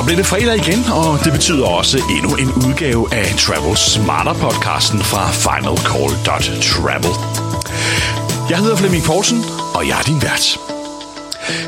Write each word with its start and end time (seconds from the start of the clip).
Så 0.00 0.06
bliver 0.06 0.16
det 0.16 0.26
fredag 0.26 0.56
igen, 0.56 0.84
og 0.92 1.24
det 1.24 1.32
betyder 1.32 1.66
også 1.66 1.98
endnu 2.16 2.36
en 2.36 2.52
udgave 2.66 3.14
af 3.14 3.34
Travel 3.38 3.76
Smarter 3.76 4.34
podcasten 4.34 5.00
fra 5.00 5.30
finalcall.travel. 5.30 7.14
Jeg 8.50 8.58
hedder 8.58 8.76
Flemming 8.76 9.04
Poulsen, 9.04 9.44
og 9.74 9.88
jeg 9.88 9.98
er 9.98 10.02
din 10.02 10.22
vært. 10.22 10.69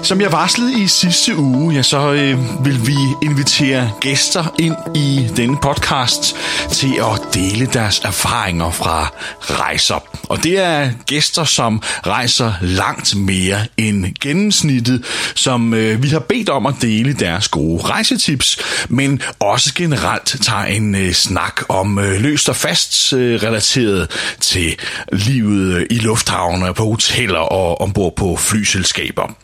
Som 0.03 0.21
jeg 0.21 0.33
varslede 0.33 0.83
i 0.83 0.87
sidste 0.87 1.37
uge, 1.37 1.75
ja, 1.75 1.83
så 1.83 2.12
øh, 2.12 2.65
vil 2.65 2.87
vi 2.87 2.96
invitere 3.23 3.91
gæster 4.01 4.55
ind 4.59 4.77
i 4.95 5.29
denne 5.37 5.57
podcast 5.62 6.37
til 6.71 6.95
at 7.01 7.35
dele 7.35 7.66
deres 7.66 7.98
erfaringer 7.98 8.71
fra 8.71 9.12
rejser. 9.41 10.05
Og 10.29 10.42
det 10.42 10.59
er 10.59 10.91
gæster, 11.06 11.45
som 11.45 11.83
rejser 12.06 12.53
langt 12.61 13.16
mere 13.16 13.66
end 13.77 14.06
gennemsnittet, 14.20 15.05
som 15.34 15.75
øh, 15.75 16.03
vi 16.03 16.09
har 16.09 16.19
bedt 16.19 16.48
om 16.48 16.67
at 16.67 16.75
dele 16.83 17.12
deres 17.12 17.48
gode 17.48 17.83
rejsetips, 17.83 18.59
men 18.89 19.23
også 19.41 19.75
generelt 19.75 20.37
tager 20.42 20.64
en 20.64 20.95
øh, 20.95 21.12
snak 21.12 21.61
om 21.69 21.98
øh, 21.98 22.20
løst 22.20 22.48
og 22.48 22.56
fast 22.56 23.12
øh, 23.12 23.42
relateret 23.42 24.11
til 24.41 24.77
livet 25.12 25.77
øh, 25.77 25.87
i 25.91 25.98
lufthavne, 25.98 26.75
på 26.75 26.84
hoteller 26.84 27.41
og 27.41 27.80
ombord 27.80 28.17
på 28.17 28.37
flyselskaber. 28.37 29.34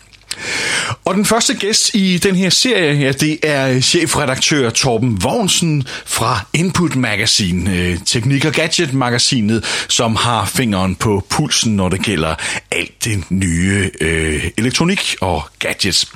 Og 1.05 1.15
den 1.15 1.24
første 1.24 1.55
gæst 1.55 1.95
i 1.95 2.19
den 2.19 2.34
her 2.34 2.51
serie 2.51 2.95
her, 2.95 3.12
det 3.12 3.38
er 3.42 3.80
chefredaktør 3.80 4.70
Torben 4.70 5.23
Vognsen 5.23 5.87
fra 6.06 6.41
Input 6.52 6.97
Magazine, 6.97 7.74
øh, 7.74 7.98
Teknik 8.06 8.45
og 8.45 8.52
Gadget 8.52 8.95
magasinet, 8.95 9.64
som 9.88 10.16
har 10.16 10.45
fingeren 10.45 10.95
på 10.95 11.27
pulsen, 11.30 11.77
når 11.77 11.89
det 11.89 12.03
gælder 12.03 12.34
alt 12.70 13.05
det 13.05 13.25
nye 13.30 13.91
øh, 14.00 14.45
elektronik 14.56 15.17
og 15.20 15.42
gadgets. 15.58 16.12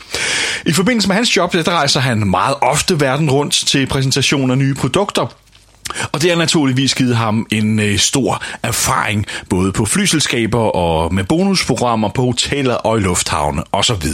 I 0.67 0.73
forbindelse 0.73 1.09
med 1.09 1.17
hans 1.17 1.37
job, 1.37 1.53
der 1.53 1.71
rejser 1.71 2.01
han 2.01 2.19
meget 2.31 2.55
ofte 2.61 3.01
verden 3.01 3.31
rundt 3.31 3.53
til 3.53 3.87
præsentation 3.87 4.51
af 4.51 4.59
nye 4.59 4.75
produkter, 4.75 5.42
og 6.13 6.23
det 6.23 6.31
har 6.31 6.37
naturligvis 6.37 6.95
givet 6.95 7.17
ham 7.17 7.47
en 7.51 7.79
øh, 7.79 7.99
stor 7.99 8.45
erfaring, 8.63 9.27
både 9.49 9.73
på 9.73 9.85
flyselskaber 9.85 10.77
og 10.77 11.15
med 11.15 11.25
bonusprogrammer 11.25 12.09
på 12.09 12.23
hoteller 12.23 12.75
og 12.75 12.99
i 12.99 13.01
lufthavne 13.01 13.63
osv. 13.73 14.05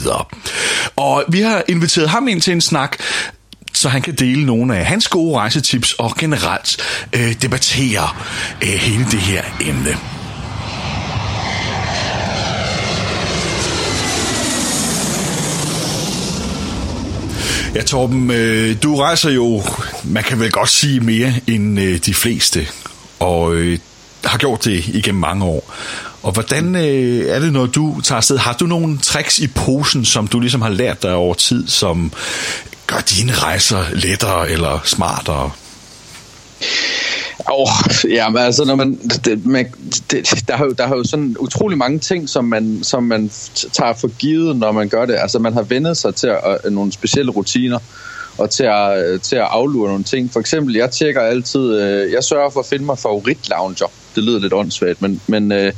Og 0.96 1.24
vi 1.28 1.40
har 1.40 1.62
inviteret 1.68 2.08
ham 2.08 2.28
ind 2.28 2.40
til 2.40 2.52
en 2.52 2.60
snak, 2.60 2.96
så 3.72 3.88
han 3.88 4.02
kan 4.02 4.14
dele 4.14 4.46
nogle 4.46 4.76
af 4.76 4.84
hans 4.84 5.08
gode 5.08 5.36
rejsetips 5.38 5.92
og 5.92 6.16
generelt 6.18 6.76
øh, 7.12 7.42
debattere 7.42 8.08
øh, 8.62 8.68
hele 8.68 9.04
det 9.04 9.20
her 9.20 9.42
emne. 9.60 9.96
Ja, 17.78 17.82
Torben, 17.82 18.30
øh, 18.30 18.76
du 18.82 18.96
rejser 18.96 19.30
jo, 19.30 19.62
man 20.04 20.24
kan 20.24 20.40
vel 20.40 20.50
godt 20.50 20.68
sige, 20.68 21.00
mere 21.00 21.34
end 21.46 21.80
øh, 21.80 21.98
de 21.98 22.14
fleste, 22.14 22.66
og 23.18 23.54
øh, 23.54 23.78
har 24.24 24.38
gjort 24.38 24.64
det 24.64 24.86
igennem 24.86 25.20
mange 25.20 25.44
år. 25.44 25.74
Og 26.22 26.32
hvordan 26.32 26.76
øh, 26.76 27.28
er 27.28 27.38
det, 27.38 27.52
når 27.52 27.66
du 27.66 28.00
tager 28.00 28.16
afsted? 28.16 28.38
Har 28.38 28.52
du 28.52 28.66
nogle 28.66 28.98
tricks 28.98 29.38
i 29.38 29.46
posen, 29.46 30.04
som 30.04 30.26
du 30.26 30.40
ligesom 30.40 30.62
har 30.62 30.68
lært 30.68 31.02
dig 31.02 31.14
over 31.14 31.34
tid, 31.34 31.68
som 31.68 32.12
gør 32.86 33.00
dine 33.00 33.32
rejser 33.32 33.84
lettere 33.92 34.50
eller 34.50 34.80
smartere? 34.84 35.50
Åh, 37.46 37.60
oh, 37.60 38.10
ja, 38.10 38.28
men 38.28 38.42
altså, 38.42 38.64
når 38.64 38.74
man, 38.74 38.94
det, 39.24 39.46
man 39.46 39.72
det, 40.10 40.44
der, 40.48 40.56
har 40.56 40.64
jo, 40.64 40.70
der 40.70 40.86
har 40.86 40.96
jo 40.96 41.04
sådan 41.04 41.36
utrolig 41.40 41.78
mange 41.78 41.98
ting, 41.98 42.28
som 42.28 42.44
man, 42.44 42.78
som 42.82 43.02
man 43.02 43.30
tager 43.72 43.92
for 43.92 44.08
givet, 44.18 44.56
når 44.56 44.72
man 44.72 44.88
gør 44.88 45.06
det. 45.06 45.16
Altså, 45.18 45.38
man 45.38 45.52
har 45.52 45.62
vendet 45.62 45.96
sig 45.96 46.14
til 46.14 46.26
at, 46.26 46.58
øh, 46.64 46.72
nogle 46.72 46.92
specielle 46.92 47.32
rutiner, 47.32 47.78
og 48.38 48.50
til 48.50 48.64
at, 48.64 49.06
øh, 49.06 49.20
til 49.20 49.36
at 49.36 49.46
aflure 49.50 49.88
nogle 49.88 50.04
ting. 50.04 50.32
For 50.32 50.40
eksempel, 50.40 50.74
jeg 50.74 50.90
tjekker 50.90 51.20
altid, 51.20 51.80
øh, 51.80 52.12
jeg 52.12 52.24
sørger 52.24 52.50
for 52.50 52.60
at 52.60 52.66
finde 52.66 52.84
mig 52.84 52.98
favorit-lounger. 52.98 53.90
Det 54.14 54.24
lyder 54.24 54.40
lidt 54.40 54.52
åndssvagt, 54.52 55.02
men, 55.02 55.20
men 55.26 55.52
øh, 55.52 55.72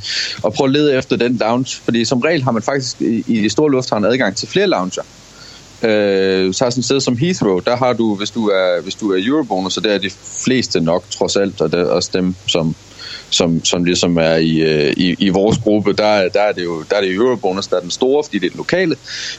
at 0.45 0.53
prøve 0.53 0.67
at 0.67 0.71
lede 0.71 0.97
efter 0.97 1.15
den 1.15 1.37
lounge, 1.37 1.81
fordi 1.83 2.05
som 2.05 2.19
regel 2.19 2.43
har 2.43 2.51
man 2.51 2.61
faktisk 2.63 3.01
i, 3.01 3.23
i 3.27 3.41
de 3.41 3.49
store 3.49 3.71
lufthavne 3.71 4.07
adgang 4.07 4.35
til 4.35 4.47
flere 4.47 4.67
lounger. 4.67 5.01
Øh, 5.83 6.53
så 6.53 6.63
har 6.65 6.69
sådan 6.69 6.79
et 6.79 6.85
sted 6.85 6.99
som 6.99 7.17
Heathrow, 7.17 7.59
der 7.59 7.75
har 7.75 7.93
du, 7.93 8.15
hvis 8.15 8.31
du 8.31 8.47
er, 8.47 8.81
hvis 8.81 8.95
du 8.95 9.11
er 9.11 9.17
Eurobonus, 9.27 9.73
så 9.73 9.81
der 9.81 9.93
er 9.93 9.97
de 9.97 10.09
fleste 10.45 10.79
nok 10.79 11.03
trods 11.09 11.35
alt, 11.35 11.61
og 11.61 11.71
det 11.71 11.79
er 11.79 11.85
også 11.85 12.09
dem, 12.13 12.35
som, 12.47 12.75
som, 13.29 13.65
som 13.65 13.83
ligesom 13.83 14.17
er 14.17 14.35
i, 14.35 14.57
øh, 14.57 14.93
i, 14.97 15.15
i 15.19 15.29
vores 15.29 15.57
gruppe, 15.57 15.93
der, 15.93 16.29
der 16.29 16.41
er 16.41 16.51
det 16.51 16.63
jo 16.63 16.83
der 16.89 16.95
er 16.95 17.01
det 17.01 17.13
Eurobonus, 17.13 17.67
der 17.67 17.75
er 17.75 17.81
den 17.81 17.91
store, 17.91 18.23
fordi 18.23 18.39
det 18.39 18.45
er 18.45 18.49
den 18.49 18.57
lokale. 18.57 18.95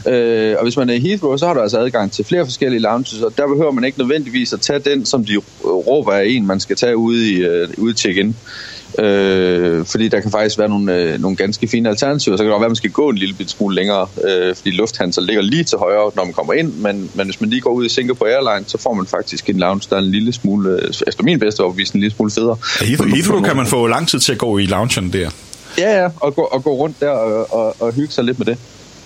Øh, 0.09 0.57
og 0.59 0.63
hvis 0.63 0.77
man 0.77 0.91
er 0.91 0.95
i 0.95 1.01
Heathrow, 1.01 1.37
så 1.37 1.47
har 1.47 1.55
du 1.55 1.61
altså 1.61 1.79
adgang 1.79 2.13
til 2.13 2.25
flere 2.25 2.45
forskellige 2.45 2.81
lounges, 2.81 3.23
og 3.23 3.33
der 3.37 3.47
behøver 3.47 3.73
man 3.73 3.85
ikke 3.85 3.99
nødvendigvis 3.99 4.53
at 4.53 4.61
tage 4.61 4.79
den, 4.79 5.07
som 5.07 5.25
de 5.25 5.37
råber 5.65 6.13
af 6.13 6.25
en, 6.27 6.47
man 6.47 6.61
skal 6.61 6.77
tage 6.77 6.97
ude 6.97 7.31
i, 7.31 7.49
uh, 7.49 7.69
ude 7.77 7.95
check-in. 7.95 8.37
Øh, 8.99 9.87
fordi 9.87 10.09
der 10.09 10.21
kan 10.21 10.31
faktisk 10.31 10.59
være 10.59 10.69
nogle, 10.69 10.95
øh, 10.95 11.21
nogle 11.21 11.37
ganske 11.37 11.69
fine 11.69 11.89
alternativer. 11.89 12.37
Så 12.37 12.43
kan 12.43 12.47
det 12.47 12.53
godt 12.53 12.61
være, 12.61 12.67
at 12.67 12.71
man 12.71 12.77
skal 12.77 12.91
gå 12.91 13.09
en 13.09 13.19
lille 13.19 13.35
smule 13.47 13.75
længere, 13.75 14.07
øh, 14.29 14.55
fordi 14.55 14.71
Lufthansa 14.71 15.21
ligger 15.21 15.43
lige 15.43 15.65
til 15.65 15.79
højre, 15.79 16.11
når 16.17 16.25
man 16.25 16.33
kommer 16.33 16.53
ind. 16.53 16.73
Men, 16.75 17.11
men 17.15 17.27
hvis 17.27 17.41
man 17.41 17.51
lige 17.51 17.61
går 17.61 17.71
ud 17.71 17.87
i 17.87 17.89
Singapore 17.89 18.31
Airlines, 18.31 18.71
så 18.71 18.79
får 18.79 18.95
man 18.95 19.07
faktisk 19.07 19.51
en 19.51 19.59
lounge, 19.59 19.87
der 19.91 19.97
er 19.97 20.01
en 20.01 20.11
lille 20.11 20.33
smule, 20.33 20.71
øh, 20.71 20.93
efter 21.07 21.25
min 21.25 21.39
bedste 21.39 21.61
overbevisning, 21.61 21.99
en 21.99 22.01
lille 22.01 22.17
smule 22.17 22.31
federe. 22.31 22.57
Ja, 22.81 22.87
Heathrow 22.87 23.43
kan 23.43 23.57
man 23.57 23.67
få 23.67 23.87
lang 23.87 24.09
tid 24.09 24.19
til 24.19 24.33
at 24.33 24.39
gå 24.39 24.59
i 24.59 24.67
loungen 24.67 25.13
der. 25.13 25.31
Ja, 25.79 26.03
ja, 26.03 26.09
og 26.21 26.35
gå, 26.35 26.43
og 26.43 26.65
gå 26.65 26.75
rundt 26.75 27.01
der 27.01 27.11
og, 27.11 27.55
og, 27.55 27.77
og 27.81 27.93
hygge 27.93 28.13
sig 28.13 28.25
lidt 28.25 28.39
med 28.39 28.47
det. 28.47 28.59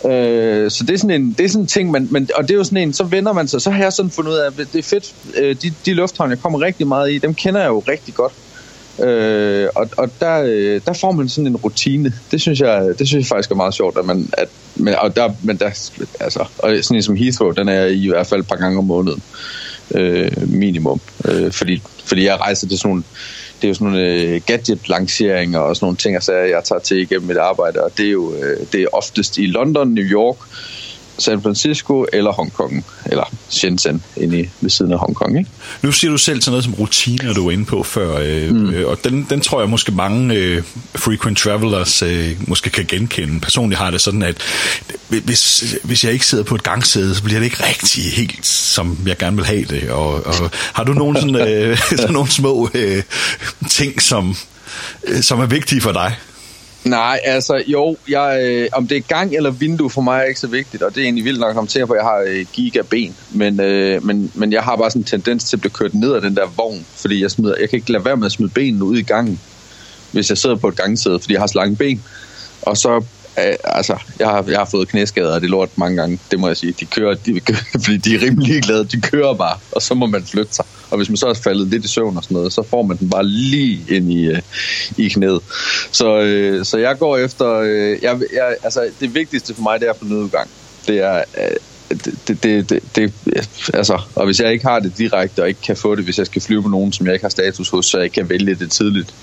Øh, 0.04 0.70
så 0.70 0.84
det 0.84 0.94
er 0.94 0.98
sådan 0.98 1.22
en, 1.22 1.34
det 1.38 1.44
er 1.44 1.48
sådan 1.48 1.62
en 1.62 1.66
ting, 1.66 1.90
man, 1.90 2.08
man, 2.10 2.28
og 2.34 2.42
det 2.42 2.50
er 2.50 2.54
jo 2.54 2.64
sådan 2.64 2.78
en, 2.78 2.92
så 2.92 3.04
vender 3.04 3.32
man 3.32 3.48
sig, 3.48 3.60
så 3.60 3.70
har 3.70 3.82
jeg 3.82 3.92
sådan 3.92 4.10
fundet 4.10 4.32
ud 4.32 4.36
af, 4.36 4.46
at 4.46 4.68
det 4.72 4.78
er 4.78 4.82
fedt, 4.82 5.14
øh, 5.36 5.56
de, 5.62 5.72
de 5.86 5.94
lufthavne, 5.94 6.30
jeg 6.30 6.42
kommer 6.42 6.60
rigtig 6.60 6.86
meget 6.86 7.12
i, 7.12 7.18
dem 7.18 7.34
kender 7.34 7.60
jeg 7.60 7.68
jo 7.68 7.82
rigtig 7.88 8.14
godt. 8.14 8.32
Øh, 9.02 9.68
og 9.74 9.88
og 9.96 10.10
der, 10.20 10.42
øh, 10.46 10.80
der 10.86 10.92
får 10.92 11.12
man 11.12 11.28
sådan 11.28 11.46
en 11.46 11.56
rutine. 11.56 12.12
Det 12.30 12.40
synes 12.40 12.60
jeg, 12.60 12.94
det 12.98 13.08
synes 13.08 13.22
jeg 13.22 13.26
faktisk 13.26 13.50
er 13.50 13.54
meget 13.54 13.74
sjovt, 13.74 13.98
at 13.98 14.04
man, 14.04 14.28
at, 14.32 14.48
men, 14.76 14.94
og 14.94 15.16
der, 15.16 15.30
men 15.42 15.56
der, 15.56 15.90
altså, 16.20 16.44
og 16.58 16.78
sådan 16.82 16.96
en 16.96 17.02
som 17.02 17.16
Heathrow, 17.16 17.50
den 17.50 17.68
er 17.68 17.86
i 17.86 18.08
hvert 18.08 18.26
fald 18.26 18.40
et 18.40 18.48
par 18.48 18.56
gange 18.56 18.78
om 18.78 18.84
måneden 18.84 19.22
øh, 19.94 20.30
minimum. 20.46 21.00
Øh, 21.24 21.52
fordi, 21.52 21.82
fordi 22.04 22.24
jeg 22.24 22.40
rejser 22.40 22.68
til 22.68 22.78
sådan 22.78 22.88
nogle, 22.88 23.02
det 23.62 23.64
er 23.64 23.68
jo 23.68 23.74
sådan 23.74 23.88
nogle 23.88 24.06
øh, 24.06 24.40
gadget-lanceringer 24.46 25.58
og 25.58 25.76
sådan 25.76 25.84
nogle 25.84 25.96
ting, 25.96 26.14
altså, 26.14 26.32
jeg 26.32 26.62
tager 26.64 26.80
til 26.80 26.96
igennem 26.96 27.28
mit 27.28 27.36
arbejde, 27.36 27.84
og 27.84 27.92
det 27.96 28.06
er 28.06 28.10
jo 28.10 28.34
øh, 28.34 28.66
det 28.72 28.82
er 28.82 28.86
oftest 28.92 29.38
i 29.38 29.46
London, 29.46 29.94
New 29.94 30.04
York, 30.04 30.36
San 31.18 31.42
Francisco 31.42 32.06
eller 32.12 32.32
Hongkong, 32.32 32.84
eller 33.06 33.32
Shenzhen 33.48 34.02
inde 34.16 34.40
i, 34.40 34.48
ved 34.60 34.70
siden 34.70 34.92
af 34.92 34.98
Hongkong. 34.98 35.38
Ikke? 35.38 35.50
Nu 35.82 35.92
siger 35.92 36.10
du 36.10 36.18
selv 36.18 36.40
til 36.40 36.50
noget 36.50 36.64
som 36.64 36.74
rutiner, 36.74 37.32
du 37.32 37.44
var 37.44 37.50
inde 37.50 37.64
på 37.64 37.82
før, 37.82 38.18
øh, 38.22 38.50
mm. 38.50 38.70
øh, 38.70 38.88
og 38.88 38.98
den, 39.04 39.26
den 39.30 39.40
tror 39.40 39.60
jeg 39.60 39.68
måske 39.68 39.92
mange 39.92 40.34
øh, 40.34 40.62
frequent 40.94 41.38
travelers 41.38 42.02
øh, 42.02 42.36
måske 42.48 42.70
kan 42.70 42.84
genkende. 42.84 43.40
Personligt 43.40 43.78
har 43.78 43.90
det 43.90 44.00
sådan, 44.00 44.22
at 44.22 44.36
hvis, 45.08 45.74
hvis 45.82 46.04
jeg 46.04 46.12
ikke 46.12 46.26
sidder 46.26 46.44
på 46.44 46.54
et 46.54 46.62
gangsæde, 46.62 47.14
så 47.14 47.22
bliver 47.22 47.38
det 47.40 47.44
ikke 47.44 47.64
rigtig 47.68 48.12
helt, 48.12 48.46
som 48.46 48.98
jeg 49.06 49.18
gerne 49.18 49.36
vil 49.36 49.46
have 49.46 49.64
det. 49.64 49.90
Og, 49.90 50.26
og 50.26 50.50
har 50.72 50.84
du 50.84 50.92
nogle, 50.92 51.20
sådan, 51.20 51.36
øh, 51.36 51.78
sådan 51.96 52.12
nogle 52.12 52.30
små 52.30 52.70
øh, 52.74 53.02
ting, 53.70 54.02
som, 54.02 54.36
øh, 55.04 55.22
som 55.22 55.40
er 55.40 55.46
vigtige 55.46 55.80
for 55.80 55.92
dig? 55.92 56.16
Nej, 56.86 57.20
altså 57.24 57.62
jo, 57.66 57.96
jeg, 58.08 58.40
øh, 58.42 58.68
om 58.72 58.88
det 58.88 58.96
er 58.96 59.00
gang 59.00 59.34
eller 59.34 59.50
vindue 59.50 59.90
for 59.90 60.00
mig 60.00 60.20
er 60.20 60.24
ikke 60.24 60.40
så 60.40 60.46
vigtigt, 60.46 60.82
og 60.82 60.94
det 60.94 61.00
er 61.00 61.04
egentlig 61.04 61.24
vildt 61.24 61.40
nok 61.40 61.48
at 61.48 61.54
komme 61.54 61.68
til, 61.68 61.86
for 61.86 61.94
jeg 61.94 62.04
har 62.04 62.24
øh, 62.26 62.46
gigaben, 62.52 63.16
men, 63.30 63.60
øh, 63.60 64.04
men, 64.04 64.32
men 64.34 64.52
jeg 64.52 64.62
har 64.62 64.76
bare 64.76 64.90
sådan 64.90 65.00
en 65.00 65.04
tendens 65.04 65.44
til 65.44 65.56
at 65.56 65.60
blive 65.60 65.70
kørt 65.70 65.94
ned 65.94 66.12
af 66.12 66.20
den 66.20 66.36
der 66.36 66.46
vogn, 66.56 66.86
fordi 66.94 67.22
jeg, 67.22 67.30
smider, 67.30 67.54
jeg 67.60 67.70
kan 67.70 67.76
ikke 67.76 67.92
lade 67.92 68.04
være 68.04 68.16
med 68.16 68.26
at 68.26 68.32
smide 68.32 68.50
benene 68.50 68.84
ud 68.84 68.98
i 68.98 69.02
gangen, 69.02 69.40
hvis 70.12 70.30
jeg 70.30 70.38
sidder 70.38 70.56
på 70.56 70.68
et 70.68 70.76
gangsæde, 70.76 71.20
fordi 71.20 71.32
jeg 71.32 71.40
har 71.40 71.46
så 71.46 71.58
lange 71.58 71.76
ben. 71.76 72.02
Og 72.62 72.76
så 72.76 73.04
Øh, 73.38 73.54
altså, 73.64 73.96
jeg 74.18 74.28
har, 74.28 74.44
jeg 74.48 74.58
har 74.58 74.64
fået 74.64 74.88
knæskader 74.88 75.34
af 75.34 75.40
det 75.40 75.50
lort 75.50 75.78
mange 75.78 75.96
gange, 75.96 76.18
det 76.30 76.40
må 76.40 76.46
jeg 76.46 76.56
sige. 76.56 76.74
De 76.80 76.86
kører, 76.86 77.14
de, 77.14 77.40
fordi 77.84 77.96
de 77.96 78.14
er 78.14 78.22
rimelig 78.22 78.62
glade, 78.62 78.84
de 78.84 79.00
kører 79.00 79.34
bare, 79.34 79.58
og 79.72 79.82
så 79.82 79.94
må 79.94 80.06
man 80.06 80.24
flytte 80.24 80.54
sig. 80.54 80.64
Og 80.90 80.96
hvis 80.96 81.08
man 81.08 81.16
så 81.16 81.26
er 81.26 81.34
faldet 81.34 81.68
lidt 81.68 81.84
i 81.84 81.88
søvn 81.88 82.16
og 82.16 82.22
sådan 82.22 82.34
noget, 82.34 82.52
så 82.52 82.62
får 82.62 82.82
man 82.82 82.96
den 82.96 83.10
bare 83.10 83.26
lige 83.26 83.80
ind 83.88 84.12
i, 84.12 84.26
øh, 84.26 84.42
i 84.96 85.08
knæet. 85.08 85.40
Så, 85.92 86.20
øh, 86.20 86.64
så 86.64 86.78
jeg 86.78 86.98
går 86.98 87.16
efter, 87.16 87.54
øh, 87.54 87.98
jeg, 88.02 88.20
jeg, 88.32 88.56
altså 88.62 88.88
det 89.00 89.14
vigtigste 89.14 89.54
for 89.54 89.62
mig, 89.62 89.80
det 89.80 89.86
er 89.86 89.92
at 89.92 89.98
få 89.98 90.04
nødudgang. 90.04 90.50
Det 90.86 90.98
er, 90.98 91.16
øh, 91.16 91.56
det, 91.88 92.42
det, 92.42 92.70
det, 92.70 92.80
det, 92.96 93.12
altså, 93.74 94.00
og 94.14 94.24
hvis 94.24 94.40
jeg 94.40 94.52
ikke 94.52 94.66
har 94.66 94.78
det 94.78 94.98
direkte 94.98 95.42
og 95.42 95.48
ikke 95.48 95.60
kan 95.60 95.76
få 95.76 95.94
det, 95.94 96.04
hvis 96.04 96.18
jeg 96.18 96.26
skal 96.26 96.42
flyve 96.42 96.62
med 96.62 96.70
nogen, 96.70 96.92
som 96.92 97.06
jeg 97.06 97.14
ikke 97.14 97.24
har 97.24 97.30
status 97.30 97.68
hos, 97.68 97.86
så 97.86 97.98
jeg 97.98 98.12
kan 98.12 98.28
vælge 98.28 98.54
det 98.54 98.70
tidligt, 98.70 99.14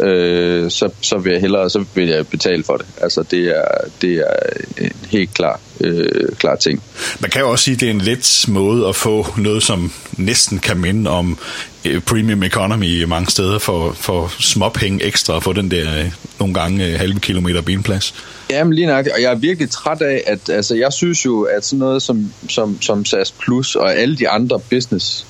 øh, 0.00 0.70
så, 0.70 0.88
så 1.00 1.18
vil 1.18 1.32
jeg 1.32 1.40
hellere 1.40 1.70
så 1.70 1.84
vil 1.94 2.08
jeg 2.08 2.26
betale 2.26 2.64
for 2.64 2.76
det. 2.76 2.86
Altså 3.00 3.22
det 3.30 3.56
er, 3.56 3.64
det 4.00 4.14
er 4.14 4.34
en 4.78 4.92
helt 5.10 5.34
klar 5.34 5.60
øh, 5.80 6.28
klar 6.38 6.56
ting. 6.56 6.82
Man 7.20 7.30
kan 7.30 7.40
jo 7.40 7.50
også 7.50 7.64
sige, 7.64 7.74
at 7.74 7.80
det 7.80 7.86
er 7.86 7.90
en 7.90 8.00
let 8.00 8.44
måde 8.48 8.88
at 8.88 8.96
få 8.96 9.26
noget, 9.36 9.62
som 9.62 9.92
næsten 10.16 10.58
kan 10.58 10.78
minde 10.78 11.10
om 11.10 11.38
øh, 11.84 12.00
premium 12.00 12.42
economy 12.42 13.04
mange 13.04 13.30
steder 13.30 13.58
for, 13.58 13.92
for 13.92 14.32
småpenge 14.40 15.04
ekstra 15.04 15.38
for 15.38 15.52
den 15.52 15.70
der 15.70 15.98
øh, 15.98 16.12
nogle 16.38 16.54
gange 16.54 16.86
øh, 16.86 16.98
halve 16.98 17.20
kilometer 17.20 17.60
benplads. 17.60 18.14
Jamen 18.50 18.72
lige 18.72 18.86
nok, 18.86 19.06
og 19.14 19.22
jeg 19.22 19.32
er 19.32 19.36
virkelig 19.36 19.70
træt 19.70 20.02
af, 20.02 20.22
at 20.26 20.48
altså, 20.48 20.74
jeg 20.74 20.92
synes 20.92 21.24
jo, 21.24 21.42
at 21.42 21.64
sådan 21.64 21.78
noget 21.78 22.02
som, 22.02 22.32
som, 22.48 22.82
som 22.82 23.04
SAS 23.04 23.32
Plus 23.32 23.76
og 23.76 23.96
alle 23.96 24.16
de 24.16 24.28
andre 24.28 24.60
business 24.70 25.26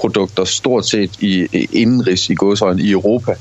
produkter 0.00 0.44
stort 0.44 0.86
set 0.86 1.10
i, 1.20 1.46
i 1.52 1.68
indenrigs 1.72 2.30
i 2.30 2.34
godsøjen 2.34 2.78
i 2.78 2.90
Europa. 2.90 3.34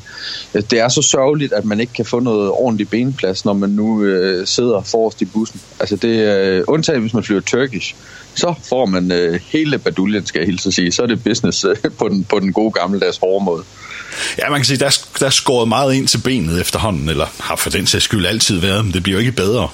Det 0.53 0.73
er 0.79 0.89
så 0.89 1.01
sørgeligt, 1.01 1.53
at 1.53 1.65
man 1.65 1.79
ikke 1.79 1.93
kan 1.93 2.05
få 2.05 2.19
noget 2.19 2.51
ordentlig 2.51 2.89
benplads, 2.89 3.45
når 3.45 3.53
man 3.53 3.69
nu 3.69 4.03
øh, 4.03 4.47
sidder 4.47 4.81
forrest 4.81 5.21
i 5.21 5.25
bussen. 5.25 5.61
Altså 5.79 5.95
det 5.95 6.19
er 6.19 6.57
øh, 6.57 6.63
undtaget, 6.67 7.01
hvis 7.01 7.13
man 7.13 7.23
flyver 7.23 7.41
Turkish. 7.41 7.95
Så 8.35 8.53
får 8.69 8.85
man 8.85 9.11
øh, 9.11 9.39
hele 9.45 9.77
baduljen, 9.77 10.25
skal 10.25 10.39
jeg 10.39 10.47
hilse 10.47 10.71
sige. 10.71 10.91
Så 10.91 11.01
er 11.01 11.07
det 11.07 11.23
business 11.23 11.65
øh, 11.65 11.75
på, 11.97 12.09
den, 12.09 12.23
på 12.23 12.39
den 12.39 12.53
gode 12.53 12.71
gammeldags 12.71 13.17
hårde 13.17 13.45
måde. 13.45 13.63
Ja, 14.37 14.49
man 14.49 14.59
kan 14.59 14.65
sige, 14.65 14.77
der, 14.77 14.99
der 15.19 15.25
er 15.25 15.29
skåret 15.29 15.67
meget 15.67 15.93
ind 15.93 16.07
til 16.07 16.17
benet 16.17 16.61
efterhånden, 16.61 17.09
eller 17.09 17.25
har 17.39 17.55
for 17.55 17.69
den 17.69 17.87
sags 17.87 18.03
skyld 18.03 18.25
altid 18.25 18.59
været, 18.59 18.85
men 18.85 18.93
det 18.93 19.03
bliver 19.03 19.15
jo 19.15 19.19
ikke 19.19 19.31
bedre. 19.31 19.67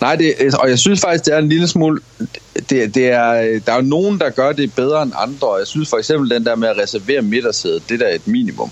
Nej, 0.00 0.16
det, 0.16 0.34
øh, 0.40 0.52
og 0.58 0.68
jeg 0.68 0.78
synes 0.78 1.00
faktisk, 1.00 1.24
det 1.24 1.34
er 1.34 1.38
en 1.38 1.48
lille 1.48 1.68
smule... 1.68 2.00
Det, 2.70 2.94
det 2.94 3.06
er, 3.06 3.30
øh, 3.32 3.60
der 3.66 3.72
er 3.72 3.76
jo 3.76 3.82
nogen, 3.82 4.18
der 4.18 4.30
gør 4.30 4.52
det 4.52 4.74
bedre 4.74 5.02
end 5.02 5.12
andre, 5.16 5.48
og 5.48 5.58
jeg 5.58 5.66
synes 5.66 5.90
for 5.90 5.96
eksempel 5.96 6.30
den 6.30 6.44
der 6.44 6.56
med 6.56 6.68
at 6.68 6.78
reservere 6.78 7.22
midtersædet, 7.22 7.82
det 7.88 8.00
der 8.00 8.06
er 8.06 8.14
et 8.14 8.28
minimum 8.28 8.70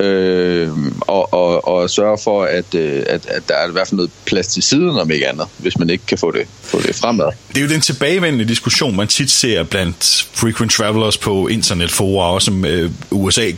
øh, 0.00 0.68
og, 1.00 1.32
og, 1.32 1.68
og 1.68 1.90
sørge 1.90 2.18
for, 2.24 2.44
at, 2.44 2.74
øh, 2.74 3.02
at, 3.06 3.26
at 3.26 3.48
der 3.48 3.54
er 3.54 3.68
i 3.68 3.72
hvert 3.72 3.88
fald 3.88 3.96
noget 3.96 4.10
plads 4.26 4.46
til 4.46 4.62
siden, 4.62 4.88
om 4.88 5.10
ikke 5.10 5.28
andet, 5.28 5.46
hvis 5.58 5.78
man 5.78 5.90
ikke 5.90 6.06
kan 6.06 6.18
få 6.18 6.30
det, 6.30 6.46
få 6.62 6.82
det 6.82 6.94
fremad. 6.94 7.32
Det 7.48 7.56
er 7.56 7.62
jo 7.62 7.68
den 7.68 7.80
tilbagevendende 7.80 8.44
diskussion, 8.44 8.96
man 8.96 9.08
tit 9.08 9.30
ser 9.30 9.62
blandt 9.62 10.28
frequent 10.32 10.72
travelers 10.72 11.18
på 11.18 11.48
internetfora, 11.48 12.32
også 12.34 12.50
med 12.50 12.70
øh, 12.70 12.90
USA 13.10 13.50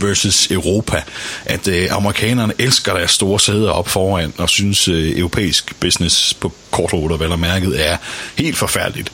versus 0.00 0.50
Europa, 0.50 1.02
at 1.44 1.68
øh, 1.68 1.86
amerikanerne 1.90 2.52
elsker 2.58 2.94
deres 2.94 3.10
store 3.10 3.40
sæder 3.40 3.70
op 3.70 3.88
foran, 3.88 4.32
og 4.38 4.48
synes 4.48 4.88
øh, 4.88 5.18
europæisk 5.18 5.80
business 5.80 6.34
på 6.34 6.52
kortruter, 6.70 7.16
vel 7.16 7.32
og 7.32 7.38
mærket, 7.38 7.86
er 7.86 7.96
helt 8.36 8.56
forfærdeligt. 8.56 9.12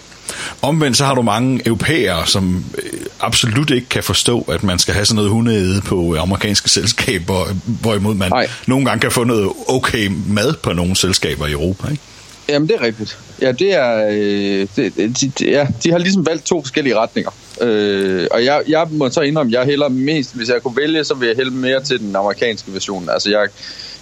Omvendt 0.66 0.96
så 0.96 1.04
har 1.04 1.14
du 1.14 1.22
mange 1.22 1.66
europæere, 1.66 2.26
som 2.26 2.64
øh, 2.78 3.00
absolut 3.20 3.70
ikke 3.70 3.88
kan 3.88 4.02
forstå, 4.02 4.40
at 4.40 4.62
man 4.62 4.78
skal 4.78 4.94
have 4.94 5.06
sådan 5.06 5.16
noget 5.16 5.30
hundeæde 5.30 5.80
på 5.80 6.14
øh, 6.14 6.22
amerikanske 6.22 6.68
selskaber, 6.68 7.46
hvorimod 7.82 8.14
man 8.14 8.32
Ej. 8.32 8.48
nogle 8.66 8.86
gange 8.86 9.00
kan 9.00 9.10
få 9.10 9.24
noget 9.24 9.50
okay 9.68 10.10
mad 10.28 10.54
på 10.62 10.72
nogle 10.72 10.96
selskaber 10.96 11.46
i 11.46 11.52
Europa, 11.52 11.90
ikke? 11.90 12.02
Jamen, 12.48 12.68
det 12.68 12.76
er 12.76 12.82
rigtigt. 12.82 13.18
Ja, 13.40 13.52
det 13.52 13.74
er... 13.74 14.06
Øh, 14.10 14.66
det, 14.76 14.96
de, 15.20 15.32
ja, 15.40 15.66
de 15.82 15.90
har 15.90 15.98
ligesom 15.98 16.26
valgt 16.26 16.46
to 16.46 16.62
forskellige 16.62 16.96
retninger. 16.96 17.30
Øh, 17.60 18.26
og 18.30 18.44
jeg, 18.44 18.62
jeg 18.68 18.86
må 18.90 19.10
så 19.10 19.20
indrømme, 19.20 19.52
jeg 19.52 19.64
hælder 19.64 19.88
mest... 19.88 20.36
Hvis 20.36 20.48
jeg 20.48 20.62
kunne 20.62 20.76
vælge, 20.76 21.04
så 21.04 21.14
vil 21.14 21.26
jeg 21.26 21.36
hælde 21.36 21.50
mere 21.50 21.82
til 21.82 21.98
den 21.98 22.16
amerikanske 22.16 22.72
version. 22.72 23.08
Altså, 23.10 23.30
jeg, 23.30 23.48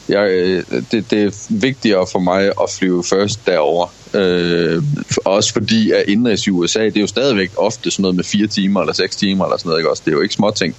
jeg, 0.08 0.28
det, 0.92 1.10
det 1.10 1.24
er 1.24 1.30
vigtigere 1.48 2.06
for 2.12 2.18
mig 2.18 2.46
at 2.46 2.70
flyve 2.78 3.04
først 3.04 3.46
derover 3.46 3.88
Øh, 4.14 4.82
også 5.24 5.52
fordi, 5.52 5.90
at 5.90 6.04
indrigs 6.08 6.46
i 6.46 6.50
USA, 6.50 6.84
det 6.84 6.96
er 6.96 7.00
jo 7.00 7.06
stadigvæk 7.06 7.50
ofte 7.56 7.90
sådan 7.90 8.02
noget 8.02 8.16
med 8.16 8.24
fire 8.24 8.46
timer 8.46 8.80
eller 8.80 8.94
seks 8.94 9.16
timer 9.16 9.44
eller 9.44 9.56
sådan 9.56 9.68
noget, 9.68 9.80
ikke 9.80 9.90
også? 9.90 10.02
Det 10.04 10.10
er 10.10 10.16
jo 10.16 10.22
ikke 10.22 10.34
småting. 10.34 10.76